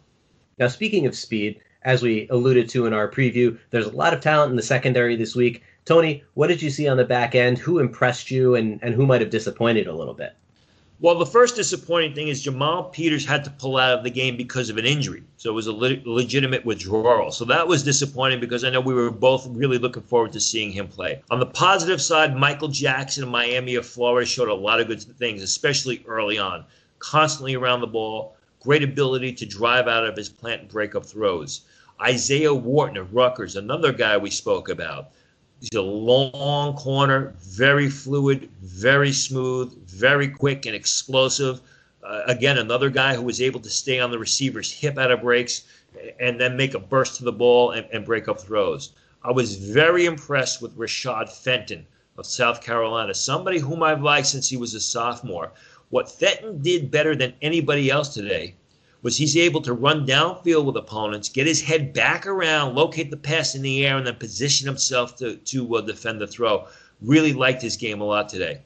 Now, 0.56 0.68
speaking 0.68 1.04
of 1.04 1.16
speed, 1.16 1.62
as 1.82 2.02
we 2.02 2.28
alluded 2.28 2.68
to 2.70 2.86
in 2.86 2.92
our 2.92 3.08
preview, 3.08 3.58
there's 3.70 3.86
a 3.86 3.96
lot 3.96 4.14
of 4.14 4.20
talent 4.20 4.50
in 4.50 4.56
the 4.56 4.62
secondary 4.62 5.16
this 5.16 5.34
week. 5.34 5.62
Tony, 5.84 6.22
what 6.34 6.48
did 6.48 6.60
you 6.60 6.70
see 6.70 6.88
on 6.88 6.96
the 6.96 7.04
back 7.04 7.34
end? 7.34 7.58
Who 7.58 7.78
impressed 7.78 8.30
you 8.30 8.54
and, 8.54 8.78
and 8.82 8.94
who 8.94 9.06
might 9.06 9.20
have 9.20 9.30
disappointed 9.30 9.86
a 9.86 9.94
little 9.94 10.14
bit? 10.14 10.34
Well, 11.00 11.16
the 11.16 11.26
first 11.26 11.54
disappointing 11.54 12.14
thing 12.14 12.26
is 12.26 12.42
Jamal 12.42 12.84
Peters 12.84 13.24
had 13.24 13.44
to 13.44 13.50
pull 13.50 13.76
out 13.76 13.96
of 13.96 14.02
the 14.02 14.10
game 14.10 14.36
because 14.36 14.68
of 14.68 14.78
an 14.78 14.84
injury. 14.84 15.22
So 15.36 15.48
it 15.48 15.54
was 15.54 15.68
a 15.68 15.72
le- 15.72 16.02
legitimate 16.04 16.64
withdrawal. 16.64 17.30
So 17.30 17.44
that 17.44 17.68
was 17.68 17.84
disappointing 17.84 18.40
because 18.40 18.64
I 18.64 18.70
know 18.70 18.80
we 18.80 18.94
were 18.94 19.12
both 19.12 19.46
really 19.50 19.78
looking 19.78 20.02
forward 20.02 20.32
to 20.32 20.40
seeing 20.40 20.72
him 20.72 20.88
play. 20.88 21.22
On 21.30 21.38
the 21.38 21.46
positive 21.46 22.02
side, 22.02 22.36
Michael 22.36 22.66
Jackson 22.66 23.22
of 23.22 23.28
Miami 23.28 23.76
of 23.76 23.86
Florida 23.86 24.26
showed 24.26 24.48
a 24.48 24.54
lot 24.54 24.80
of 24.80 24.88
good 24.88 25.00
things, 25.00 25.40
especially 25.40 26.04
early 26.08 26.36
on. 26.36 26.64
Constantly 26.98 27.54
around 27.54 27.80
the 27.80 27.86
ball, 27.86 28.36
great 28.60 28.82
ability 28.82 29.32
to 29.32 29.46
drive 29.46 29.88
out 29.88 30.06
of 30.06 30.16
his 30.16 30.28
plant 30.28 30.62
and 30.62 30.70
break 30.70 30.94
up 30.94 31.06
throws. 31.06 31.62
Isaiah 32.00 32.54
Wharton 32.54 32.96
of 32.96 33.14
Rutgers, 33.14 33.56
another 33.56 33.92
guy 33.92 34.16
we 34.16 34.30
spoke 34.30 34.68
about. 34.68 35.10
He's 35.60 35.74
a 35.74 35.82
long 35.82 36.74
corner, 36.74 37.34
very 37.40 37.90
fluid, 37.90 38.48
very 38.62 39.12
smooth, 39.12 39.76
very 39.88 40.28
quick 40.28 40.66
and 40.66 40.74
explosive. 40.76 41.60
Uh, 42.02 42.22
again, 42.26 42.58
another 42.58 42.90
guy 42.90 43.16
who 43.16 43.22
was 43.22 43.42
able 43.42 43.60
to 43.60 43.70
stay 43.70 43.98
on 43.98 44.12
the 44.12 44.18
receiver's 44.18 44.70
hip 44.72 44.98
out 44.98 45.10
of 45.10 45.22
breaks 45.22 45.62
and 46.20 46.40
then 46.40 46.56
make 46.56 46.74
a 46.74 46.78
burst 46.78 47.16
to 47.16 47.24
the 47.24 47.32
ball 47.32 47.72
and, 47.72 47.86
and 47.92 48.04
break 48.04 48.28
up 48.28 48.40
throws. 48.40 48.92
I 49.24 49.32
was 49.32 49.56
very 49.56 50.06
impressed 50.06 50.62
with 50.62 50.78
Rashad 50.78 51.28
Fenton 51.28 51.86
of 52.16 52.26
South 52.26 52.62
Carolina, 52.62 53.14
somebody 53.14 53.58
whom 53.58 53.82
I've 53.82 54.02
liked 54.02 54.28
since 54.28 54.48
he 54.48 54.56
was 54.56 54.74
a 54.74 54.80
sophomore. 54.80 55.52
What 55.90 56.10
Fenton 56.10 56.60
did 56.60 56.90
better 56.90 57.16
than 57.16 57.32
anybody 57.40 57.90
else 57.90 58.12
today 58.12 58.54
was 59.00 59.16
he's 59.16 59.36
able 59.36 59.62
to 59.62 59.72
run 59.72 60.06
downfield 60.06 60.66
with 60.66 60.76
opponents, 60.76 61.30
get 61.30 61.46
his 61.46 61.62
head 61.62 61.94
back 61.94 62.26
around, 62.26 62.74
locate 62.74 63.10
the 63.10 63.16
pass 63.16 63.54
in 63.54 63.62
the 63.62 63.86
air, 63.86 63.96
and 63.96 64.06
then 64.06 64.16
position 64.16 64.66
himself 64.66 65.16
to, 65.16 65.36
to 65.36 65.76
uh, 65.76 65.80
defend 65.80 66.20
the 66.20 66.26
throw. 66.26 66.66
Really 67.00 67.32
liked 67.32 67.62
his 67.62 67.76
game 67.76 68.02
a 68.02 68.04
lot 68.04 68.28
today. 68.28 68.60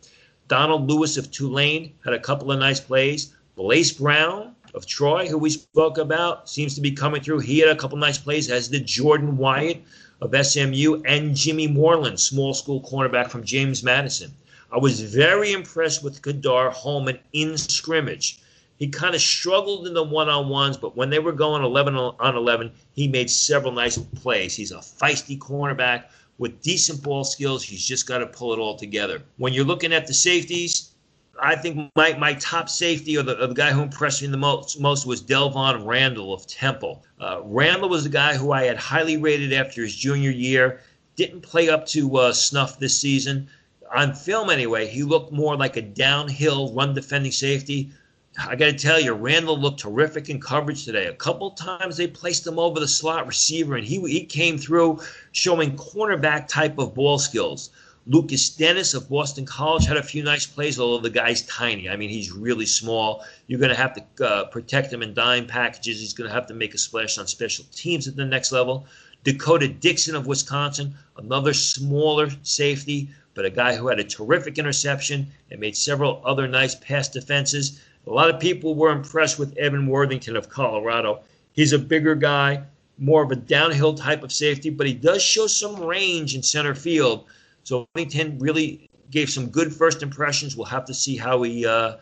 Donald 0.48 0.90
Lewis 0.90 1.16
of 1.16 1.30
Tulane 1.30 1.94
had 2.04 2.14
a 2.14 2.18
couple 2.18 2.50
of 2.50 2.58
nice 2.58 2.80
plays. 2.80 3.32
Blace 3.54 3.92
Brown 3.92 4.56
of 4.74 4.86
Troy, 4.86 5.28
who 5.28 5.38
we 5.38 5.50
spoke 5.50 5.98
about, 5.98 6.48
seems 6.48 6.74
to 6.74 6.80
be 6.80 6.90
coming 6.90 7.22
through. 7.22 7.38
He 7.38 7.60
had 7.60 7.68
a 7.68 7.76
couple 7.76 7.98
nice 7.98 8.18
plays, 8.18 8.50
as 8.50 8.68
did 8.68 8.86
Jordan 8.86 9.36
Wyatt 9.36 9.82
of 10.20 10.34
SMU 10.34 11.02
and 11.04 11.36
Jimmy 11.36 11.68
Moreland, 11.68 12.18
small 12.18 12.52
school 12.54 12.82
cornerback 12.82 13.28
from 13.30 13.44
James 13.44 13.82
Madison. 13.82 14.32
I 14.72 14.78
was 14.78 15.02
very 15.02 15.52
impressed 15.52 16.02
with 16.02 16.22
Ka'dar 16.22 16.70
Hollman 16.70 17.18
in 17.34 17.58
scrimmage. 17.58 18.38
He 18.78 18.88
kind 18.88 19.14
of 19.14 19.20
struggled 19.20 19.86
in 19.86 19.92
the 19.92 20.02
one 20.02 20.30
on 20.30 20.48
ones, 20.48 20.78
but 20.78 20.96
when 20.96 21.10
they 21.10 21.18
were 21.18 21.32
going 21.32 21.62
11 21.62 21.94
on 21.94 22.36
11, 22.36 22.72
he 22.94 23.06
made 23.06 23.30
several 23.30 23.72
nice 23.72 23.98
plays. 23.98 24.56
He's 24.56 24.72
a 24.72 24.78
feisty 24.78 25.38
cornerback 25.38 26.04
with 26.38 26.62
decent 26.62 27.02
ball 27.02 27.22
skills. 27.22 27.62
He's 27.62 27.86
just 27.86 28.06
got 28.06 28.18
to 28.18 28.26
pull 28.26 28.54
it 28.54 28.58
all 28.58 28.74
together. 28.74 29.22
When 29.36 29.52
you're 29.52 29.66
looking 29.66 29.92
at 29.92 30.06
the 30.06 30.14
safeties, 30.14 30.92
I 31.40 31.54
think 31.54 31.90
my, 31.94 32.14
my 32.14 32.32
top 32.34 32.70
safety 32.70 33.18
or 33.18 33.22
the, 33.22 33.44
or 33.44 33.48
the 33.48 33.54
guy 33.54 33.72
who 33.72 33.82
impressed 33.82 34.22
me 34.22 34.28
the 34.28 34.38
most, 34.38 34.80
most 34.80 35.04
was 35.04 35.22
Delvon 35.22 35.86
Randall 35.86 36.32
of 36.32 36.46
Temple. 36.46 37.04
Uh, 37.20 37.42
Randall 37.44 37.90
was 37.90 38.04
the 38.04 38.10
guy 38.10 38.36
who 38.36 38.52
I 38.52 38.64
had 38.64 38.78
highly 38.78 39.18
rated 39.18 39.52
after 39.52 39.82
his 39.82 39.94
junior 39.94 40.30
year. 40.30 40.80
Didn't 41.14 41.42
play 41.42 41.68
up 41.68 41.84
to 41.88 42.16
uh, 42.16 42.32
snuff 42.32 42.78
this 42.78 42.98
season 42.98 43.50
on 43.94 44.14
film 44.14 44.50
anyway, 44.50 44.86
he 44.86 45.02
looked 45.02 45.32
more 45.32 45.56
like 45.56 45.76
a 45.76 45.82
downhill 45.82 46.72
run 46.72 46.94
defending 46.94 47.32
safety. 47.32 47.90
I 48.38 48.56
got 48.56 48.66
to 48.66 48.72
tell 48.72 48.98
you, 48.98 49.12
Randall 49.12 49.58
looked 49.58 49.80
terrific 49.80 50.30
in 50.30 50.40
coverage 50.40 50.84
today. 50.84 51.06
A 51.06 51.14
couple 51.14 51.50
times 51.50 51.96
they 51.96 52.06
placed 52.06 52.46
him 52.46 52.58
over 52.58 52.80
the 52.80 52.88
slot 52.88 53.26
receiver, 53.26 53.76
and 53.76 53.86
he 53.86 54.00
he 54.10 54.24
came 54.24 54.56
through 54.56 55.00
showing 55.32 55.76
cornerback 55.76 56.48
type 56.48 56.78
of 56.78 56.94
ball 56.94 57.18
skills. 57.18 57.70
Lukas 58.06 58.48
Denis 58.48 58.94
of 58.94 59.08
Boston 59.08 59.44
College 59.44 59.84
had 59.84 59.96
a 59.96 60.02
few 60.02 60.24
nice 60.24 60.44
plays, 60.44 60.80
although 60.80 61.02
the 61.02 61.10
guy's 61.10 61.42
tiny. 61.42 61.88
I 61.88 61.94
mean, 61.94 62.10
he's 62.10 62.32
really 62.32 62.66
small. 62.66 63.24
You're 63.46 63.60
going 63.60 63.70
to 63.70 63.76
have 63.76 63.94
to 63.94 64.26
uh, 64.26 64.44
protect 64.46 64.92
him 64.92 65.02
in 65.02 65.14
dime 65.14 65.46
packages. 65.46 66.00
He's 66.00 66.14
going 66.14 66.28
to 66.28 66.34
have 66.34 66.46
to 66.48 66.54
make 66.54 66.74
a 66.74 66.78
splash 66.78 67.16
on 67.18 67.28
special 67.28 67.64
teams 67.72 68.08
at 68.08 68.16
the 68.16 68.24
next 68.24 68.50
level. 68.50 68.86
D'Cota 69.24 69.68
Dixon 69.68 70.16
of 70.16 70.26
Wisconsin, 70.26 70.94
another 71.16 71.54
smaller 71.54 72.28
safety, 72.42 73.08
but 73.34 73.44
a 73.44 73.50
guy 73.50 73.74
who 73.74 73.88
had 73.88 73.98
a 73.98 74.04
terrific 74.04 74.58
interception 74.58 75.26
and 75.50 75.60
made 75.60 75.76
several 75.76 76.22
other 76.24 76.46
nice 76.46 76.74
pass 76.74 77.08
defenses. 77.08 77.80
A 78.06 78.10
lot 78.10 78.30
of 78.30 78.40
people 78.40 78.74
were 78.74 78.90
impressed 78.90 79.38
with 79.38 79.56
Evan 79.56 79.86
Worthington 79.86 80.36
of 80.36 80.48
Colorado. 80.48 81.20
He's 81.52 81.72
a 81.72 81.78
bigger 81.78 82.14
guy, 82.14 82.62
more 82.98 83.22
of 83.22 83.30
a 83.30 83.36
downhill 83.36 83.94
type 83.94 84.22
of 84.22 84.32
safety, 84.32 84.70
but 84.70 84.86
he 84.86 84.94
does 84.94 85.22
show 85.22 85.46
some 85.46 85.76
range 85.80 86.34
in 86.34 86.42
center 86.42 86.74
field. 86.74 87.26
So 87.64 87.86
Worthington 87.94 88.38
really 88.38 88.90
gave 89.10 89.30
some 89.30 89.48
good 89.48 89.72
first 89.72 90.02
impressions. 90.02 90.56
We'll 90.56 90.66
have 90.66 90.84
to 90.86 90.94
see 90.94 91.16
how 91.16 91.42
he, 91.42 91.66
uh, 91.66 91.96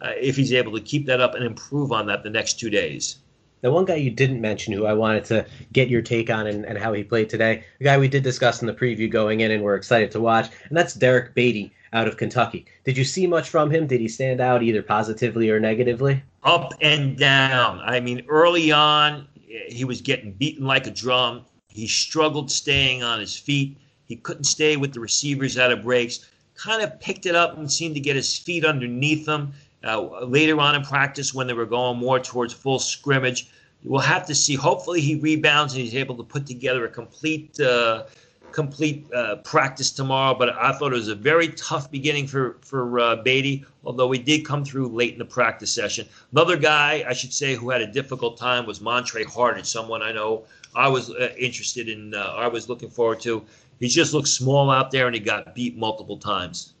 uh, 0.00 0.12
if 0.20 0.36
he's 0.36 0.52
able 0.52 0.72
to 0.72 0.80
keep 0.80 1.06
that 1.06 1.20
up 1.20 1.34
and 1.34 1.44
improve 1.44 1.92
on 1.92 2.06
that 2.06 2.22
the 2.22 2.30
next 2.30 2.58
two 2.58 2.70
days. 2.70 3.16
The 3.64 3.72
one 3.72 3.86
guy 3.86 3.94
you 3.94 4.10
didn't 4.10 4.42
mention 4.42 4.74
who 4.74 4.84
I 4.84 4.92
wanted 4.92 5.24
to 5.24 5.46
get 5.72 5.88
your 5.88 6.02
take 6.02 6.28
on 6.28 6.46
and, 6.46 6.66
and 6.66 6.76
how 6.76 6.92
he 6.92 7.02
played 7.02 7.30
today, 7.30 7.64
the 7.78 7.84
guy 7.84 7.96
we 7.96 8.08
did 8.08 8.22
discuss 8.22 8.60
in 8.60 8.66
the 8.66 8.74
preview 8.74 9.10
going 9.10 9.40
in 9.40 9.50
and 9.52 9.62
we're 9.62 9.74
excited 9.74 10.10
to 10.10 10.20
watch, 10.20 10.50
and 10.68 10.76
that's 10.76 10.92
Derrick 10.92 11.34
Baity 11.34 11.70
out 11.94 12.06
of 12.06 12.18
Kentucky. 12.18 12.66
Did 12.84 12.98
you 12.98 13.04
see 13.04 13.26
much 13.26 13.48
from 13.48 13.70
him? 13.70 13.86
Did 13.86 14.02
he 14.02 14.08
stand 14.08 14.42
out 14.42 14.62
either 14.62 14.82
positively 14.82 15.48
or 15.48 15.58
negatively? 15.58 16.22
Up 16.42 16.74
and 16.82 17.16
down. 17.16 17.80
I 17.80 18.00
mean, 18.00 18.26
early 18.28 18.70
on, 18.70 19.28
he 19.68 19.86
was 19.86 20.02
getting 20.02 20.32
beaten 20.32 20.66
like 20.66 20.86
a 20.86 20.90
drum. 20.90 21.46
He 21.68 21.86
struggled 21.86 22.50
staying 22.50 23.02
on 23.02 23.18
his 23.18 23.34
feet. 23.34 23.78
He 24.04 24.16
couldn't 24.16 24.44
stay 24.44 24.76
with 24.76 24.92
the 24.92 25.00
receivers 25.00 25.56
out 25.56 25.72
of 25.72 25.84
breaks. 25.84 26.28
Kind 26.54 26.82
of 26.82 27.00
picked 27.00 27.24
it 27.24 27.34
up 27.34 27.56
and 27.56 27.72
seemed 27.72 27.94
to 27.94 28.00
get 28.02 28.14
his 28.14 28.36
feet 28.36 28.66
underneath 28.66 29.26
him. 29.26 29.54
Uh, 29.84 30.24
later 30.24 30.58
on 30.60 30.74
in 30.74 30.82
practice, 30.82 31.34
when 31.34 31.46
they 31.46 31.52
were 31.52 31.66
going 31.66 31.98
more 31.98 32.18
towards 32.18 32.54
full 32.54 32.78
scrimmage, 32.78 33.48
we'll 33.84 34.00
have 34.00 34.26
to 34.26 34.34
see. 34.34 34.54
Hopefully, 34.54 35.00
he 35.00 35.16
rebounds 35.16 35.74
and 35.74 35.82
he's 35.82 35.94
able 35.94 36.16
to 36.16 36.22
put 36.22 36.46
together 36.46 36.86
a 36.86 36.88
complete, 36.88 37.58
uh, 37.60 38.04
complete 38.50 39.12
uh, 39.12 39.36
practice 39.36 39.90
tomorrow. 39.90 40.34
But 40.34 40.56
I 40.56 40.72
thought 40.72 40.92
it 40.92 40.96
was 40.96 41.08
a 41.08 41.14
very 41.14 41.48
tough 41.48 41.90
beginning 41.90 42.26
for 42.26 42.56
for 42.62 42.98
uh, 42.98 43.16
Baity, 43.16 43.64
although 43.84 44.10
he 44.10 44.18
did 44.18 44.46
come 44.46 44.64
through 44.64 44.88
late 44.88 45.12
in 45.12 45.18
the 45.18 45.24
practice 45.24 45.72
session. 45.72 46.08
Another 46.32 46.56
guy, 46.56 47.04
I 47.06 47.12
should 47.12 47.32
say, 47.32 47.54
who 47.54 47.70
had 47.70 47.82
a 47.82 47.86
difficult 47.86 48.38
time 48.38 48.64
was 48.64 48.80
Montre 48.80 49.24
Hartage, 49.24 49.66
someone 49.66 50.02
I 50.02 50.12
know 50.12 50.44
I 50.74 50.88
was 50.88 51.10
uh, 51.10 51.32
interested 51.38 51.88
in. 51.88 52.14
Uh, 52.14 52.34
I 52.36 52.48
was 52.48 52.68
looking 52.68 52.90
forward 52.90 53.20
to. 53.20 53.44
He 53.80 53.88
just 53.88 54.14
looked 54.14 54.28
small 54.28 54.70
out 54.70 54.90
there, 54.90 55.06
and 55.06 55.14
he 55.14 55.20
got 55.20 55.54
beat 55.54 55.76
multiple 55.76 56.16
times. 56.16 56.74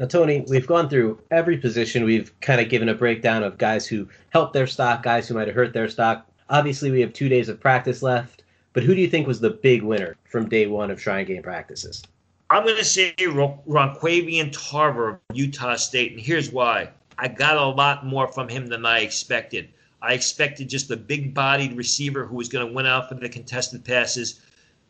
Now, 0.00 0.06
Tony, 0.06 0.46
we've 0.48 0.66
gone 0.66 0.88
through 0.88 1.20
every 1.30 1.58
position. 1.58 2.04
We've 2.04 2.32
kind 2.40 2.58
of 2.58 2.70
given 2.70 2.88
a 2.88 2.94
breakdown 2.94 3.42
of 3.42 3.58
guys 3.58 3.86
who 3.86 4.08
helped 4.30 4.54
their 4.54 4.66
stock, 4.66 5.02
guys 5.02 5.28
who 5.28 5.34
might 5.34 5.46
have 5.46 5.54
hurt 5.54 5.74
their 5.74 5.90
stock. 5.90 6.26
Obviously, 6.48 6.90
we 6.90 7.02
have 7.02 7.12
two 7.12 7.28
days 7.28 7.50
of 7.50 7.60
practice 7.60 8.02
left, 8.02 8.42
but 8.72 8.82
who 8.82 8.94
do 8.94 9.02
you 9.02 9.08
think 9.08 9.26
was 9.26 9.40
the 9.40 9.50
big 9.50 9.82
winner 9.82 10.16
from 10.24 10.48
day 10.48 10.66
one 10.66 10.90
of 10.90 11.02
Shrine 11.02 11.26
Game 11.26 11.42
practices? 11.42 12.02
I'm 12.48 12.64
going 12.64 12.78
to 12.78 12.84
say 12.84 13.14
Ron- 13.28 13.58
Ron'quavion 13.68 14.52
Tarver 14.52 15.10
of 15.10 15.18
Utah 15.34 15.76
State, 15.76 16.12
and 16.12 16.20
here's 16.20 16.50
why. 16.50 16.88
I 17.18 17.28
got 17.28 17.58
a 17.58 17.66
lot 17.66 18.06
more 18.06 18.32
from 18.32 18.48
him 18.48 18.68
than 18.68 18.86
I 18.86 19.00
expected. 19.00 19.68
I 20.00 20.14
expected 20.14 20.70
just 20.70 20.90
a 20.90 20.96
big 20.96 21.34
bodied 21.34 21.76
receiver 21.76 22.24
who 22.24 22.36
was 22.36 22.48
going 22.48 22.66
to 22.66 22.72
win 22.72 22.86
out 22.86 23.10
for 23.10 23.16
the 23.16 23.28
contested 23.28 23.84
passes. 23.84 24.40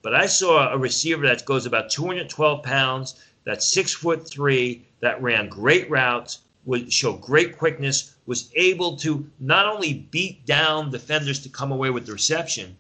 But 0.02 0.14
I 0.14 0.26
saw 0.26 0.72
a 0.72 0.78
receiver 0.78 1.26
that 1.26 1.44
goes 1.44 1.66
about 1.66 1.90
212 1.90 2.62
pounds, 2.62 3.16
that's 3.44 3.72
six 3.72 3.94
foot 3.94 4.28
three, 4.28 4.86
that 5.00 5.20
ran 5.22 5.48
great 5.48 5.90
routes, 5.90 6.40
would 6.64 6.92
show 6.92 7.14
great 7.14 7.56
quickness, 7.58 8.14
was 8.26 8.50
able 8.54 8.96
to 8.96 9.28
not 9.40 9.66
only 9.66 10.06
beat 10.10 10.44
down 10.46 10.90
defenders 10.90 11.40
to 11.40 11.48
come 11.48 11.72
away 11.72 11.90
with 11.90 12.06
the 12.06 12.12
reception, 12.12 12.76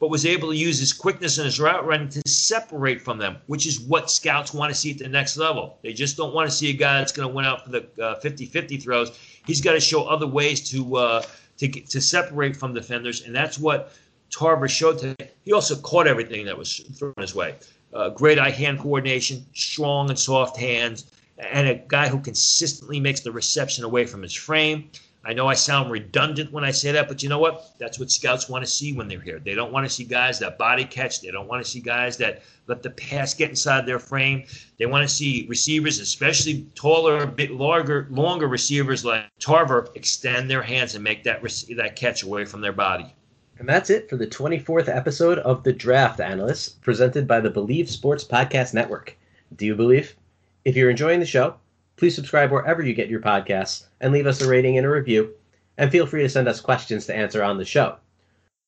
but 0.00 0.10
was 0.10 0.26
able 0.26 0.50
to 0.50 0.56
use 0.56 0.78
his 0.78 0.92
quickness 0.92 1.38
and 1.38 1.46
his 1.46 1.58
route 1.58 1.86
running 1.86 2.08
to 2.08 2.22
separate 2.28 3.00
from 3.00 3.18
them, 3.18 3.36
which 3.46 3.66
is 3.66 3.80
what 3.80 4.10
scouts 4.10 4.52
want 4.52 4.72
to 4.72 4.78
see 4.78 4.90
at 4.90 4.98
the 4.98 5.08
next 5.08 5.36
level. 5.36 5.78
They 5.82 5.92
just 5.92 6.16
don't 6.16 6.34
want 6.34 6.48
to 6.48 6.54
see 6.54 6.70
a 6.70 6.74
guy 6.74 6.98
that's 6.98 7.12
going 7.12 7.28
to 7.28 7.34
win 7.34 7.44
out 7.44 7.64
for 7.64 7.70
the 7.70 8.18
50 8.20 8.46
uh, 8.46 8.48
50 8.50 8.76
throws. 8.78 9.18
He's 9.46 9.60
got 9.60 9.72
to 9.72 9.80
show 9.80 10.04
other 10.04 10.26
ways 10.26 10.68
to, 10.70 10.96
uh, 10.96 11.22
to, 11.58 11.68
to 11.68 12.00
separate 12.00 12.56
from 12.56 12.74
defenders, 12.74 13.22
and 13.22 13.34
that's 13.34 13.58
what 13.58 13.94
Tarver 14.30 14.68
showed 14.68 14.98
today. 14.98 15.30
He 15.44 15.52
also 15.52 15.76
caught 15.76 16.06
everything 16.06 16.44
that 16.46 16.58
was 16.58 16.78
thrown 16.98 17.14
his 17.18 17.34
way. 17.34 17.54
Uh, 17.94 18.08
great 18.10 18.38
eye 18.38 18.50
hand 18.50 18.80
coordination, 18.80 19.46
strong 19.54 20.10
and 20.10 20.18
soft 20.18 20.56
hands, 20.56 21.12
and 21.38 21.68
a 21.68 21.74
guy 21.88 22.08
who 22.08 22.18
consistently 22.18 22.98
makes 22.98 23.20
the 23.20 23.30
reception 23.30 23.84
away 23.84 24.04
from 24.04 24.20
his 24.20 24.34
frame. 24.34 24.90
I 25.26 25.32
know 25.32 25.46
I 25.46 25.54
sound 25.54 25.90
redundant 25.90 26.52
when 26.52 26.64
I 26.64 26.70
say 26.70 26.92
that, 26.92 27.08
but 27.08 27.22
you 27.22 27.30
know 27.30 27.38
what? 27.38 27.78
That's 27.78 27.98
what 27.98 28.10
scouts 28.10 28.48
want 28.48 28.62
to 28.62 28.70
see 28.70 28.92
when 28.92 29.08
they're 29.08 29.20
here. 29.20 29.38
They 29.38 29.54
don't 29.54 29.72
want 29.72 29.86
to 29.86 29.92
see 29.92 30.04
guys 30.04 30.38
that 30.40 30.58
body 30.58 30.84
catch. 30.84 31.22
They 31.22 31.30
don't 31.30 31.48
want 31.48 31.64
to 31.64 31.70
see 31.70 31.80
guys 31.80 32.18
that 32.18 32.42
let 32.66 32.82
the 32.82 32.90
pass 32.90 33.32
get 33.32 33.48
inside 33.48 33.86
their 33.86 33.98
frame. 33.98 34.44
They 34.78 34.84
want 34.84 35.08
to 35.08 35.14
see 35.14 35.46
receivers, 35.48 35.98
especially 35.98 36.66
taller, 36.74 37.22
a 37.22 37.26
bit 37.26 37.52
longer, 37.52 38.06
longer 38.10 38.48
receivers 38.48 39.04
like 39.04 39.24
Tarver, 39.38 39.88
extend 39.94 40.50
their 40.50 40.62
hands 40.62 40.94
and 40.94 41.02
make 41.02 41.24
that 41.24 41.40
that 41.76 41.96
catch 41.96 42.22
away 42.22 42.44
from 42.44 42.60
their 42.60 42.72
body. 42.72 43.14
And 43.58 43.68
that's 43.68 43.90
it 43.90 44.10
for 44.10 44.16
the 44.16 44.26
24th 44.26 44.88
episode 44.88 45.38
of 45.38 45.62
The 45.62 45.72
Draft 45.72 46.20
Analysts, 46.20 46.68
presented 46.68 47.28
by 47.28 47.40
the 47.40 47.50
Bleav 47.50 47.88
Sports 47.88 48.24
Podcast 48.24 48.74
Network. 48.74 49.16
Do 49.54 49.64
you 49.64 49.76
believe? 49.76 50.16
If 50.64 50.76
you're 50.76 50.90
enjoying 50.90 51.20
the 51.20 51.26
show, 51.26 51.54
please 51.96 52.14
subscribe 52.14 52.50
wherever 52.50 52.82
you 52.82 52.94
get 52.94 53.08
your 53.08 53.20
podcasts 53.20 53.84
and 54.00 54.12
leave 54.12 54.26
us 54.26 54.42
a 54.42 54.48
rating 54.48 54.76
and 54.76 54.86
a 54.86 54.90
review. 54.90 55.34
And 55.78 55.90
feel 55.90 56.06
free 56.06 56.22
to 56.22 56.28
send 56.28 56.48
us 56.48 56.60
questions 56.60 57.06
to 57.06 57.14
answer 57.14 57.42
on 57.42 57.58
the 57.58 57.64
show. 57.64 57.96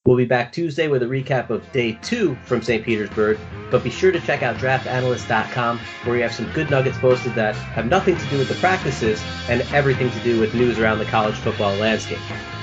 We'll 0.06 0.16
be 0.16 0.24
back 0.24 0.52
Tuesday 0.52 0.86
with 0.86 1.02
a 1.02 1.06
recap 1.06 1.50
of 1.50 1.70
day 1.72 1.98
two 2.00 2.36
from 2.44 2.62
St. 2.62 2.84
Petersburg, 2.84 3.38
but 3.72 3.82
be 3.82 3.90
sure 3.90 4.12
to 4.12 4.20
check 4.20 4.44
out 4.44 4.56
draftanalyst.com 4.56 5.80
where 6.04 6.14
we 6.14 6.22
have 6.22 6.32
some 6.32 6.48
good 6.52 6.70
nuggets 6.70 6.98
posted 6.98 7.34
that 7.34 7.56
have 7.56 7.86
nothing 7.86 8.16
to 8.16 8.26
do 8.26 8.38
with 8.38 8.48
the 8.48 8.54
practices 8.54 9.20
and 9.48 9.62
everything 9.72 10.08
to 10.12 10.20
do 10.20 10.38
with 10.38 10.54
news 10.54 10.78
around 10.78 11.00
the 11.00 11.06
college 11.06 11.34
football 11.34 11.74
landscape. 11.74 12.20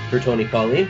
For 0.09 0.21
Tony 0.21 0.47
Pauline, 0.47 0.89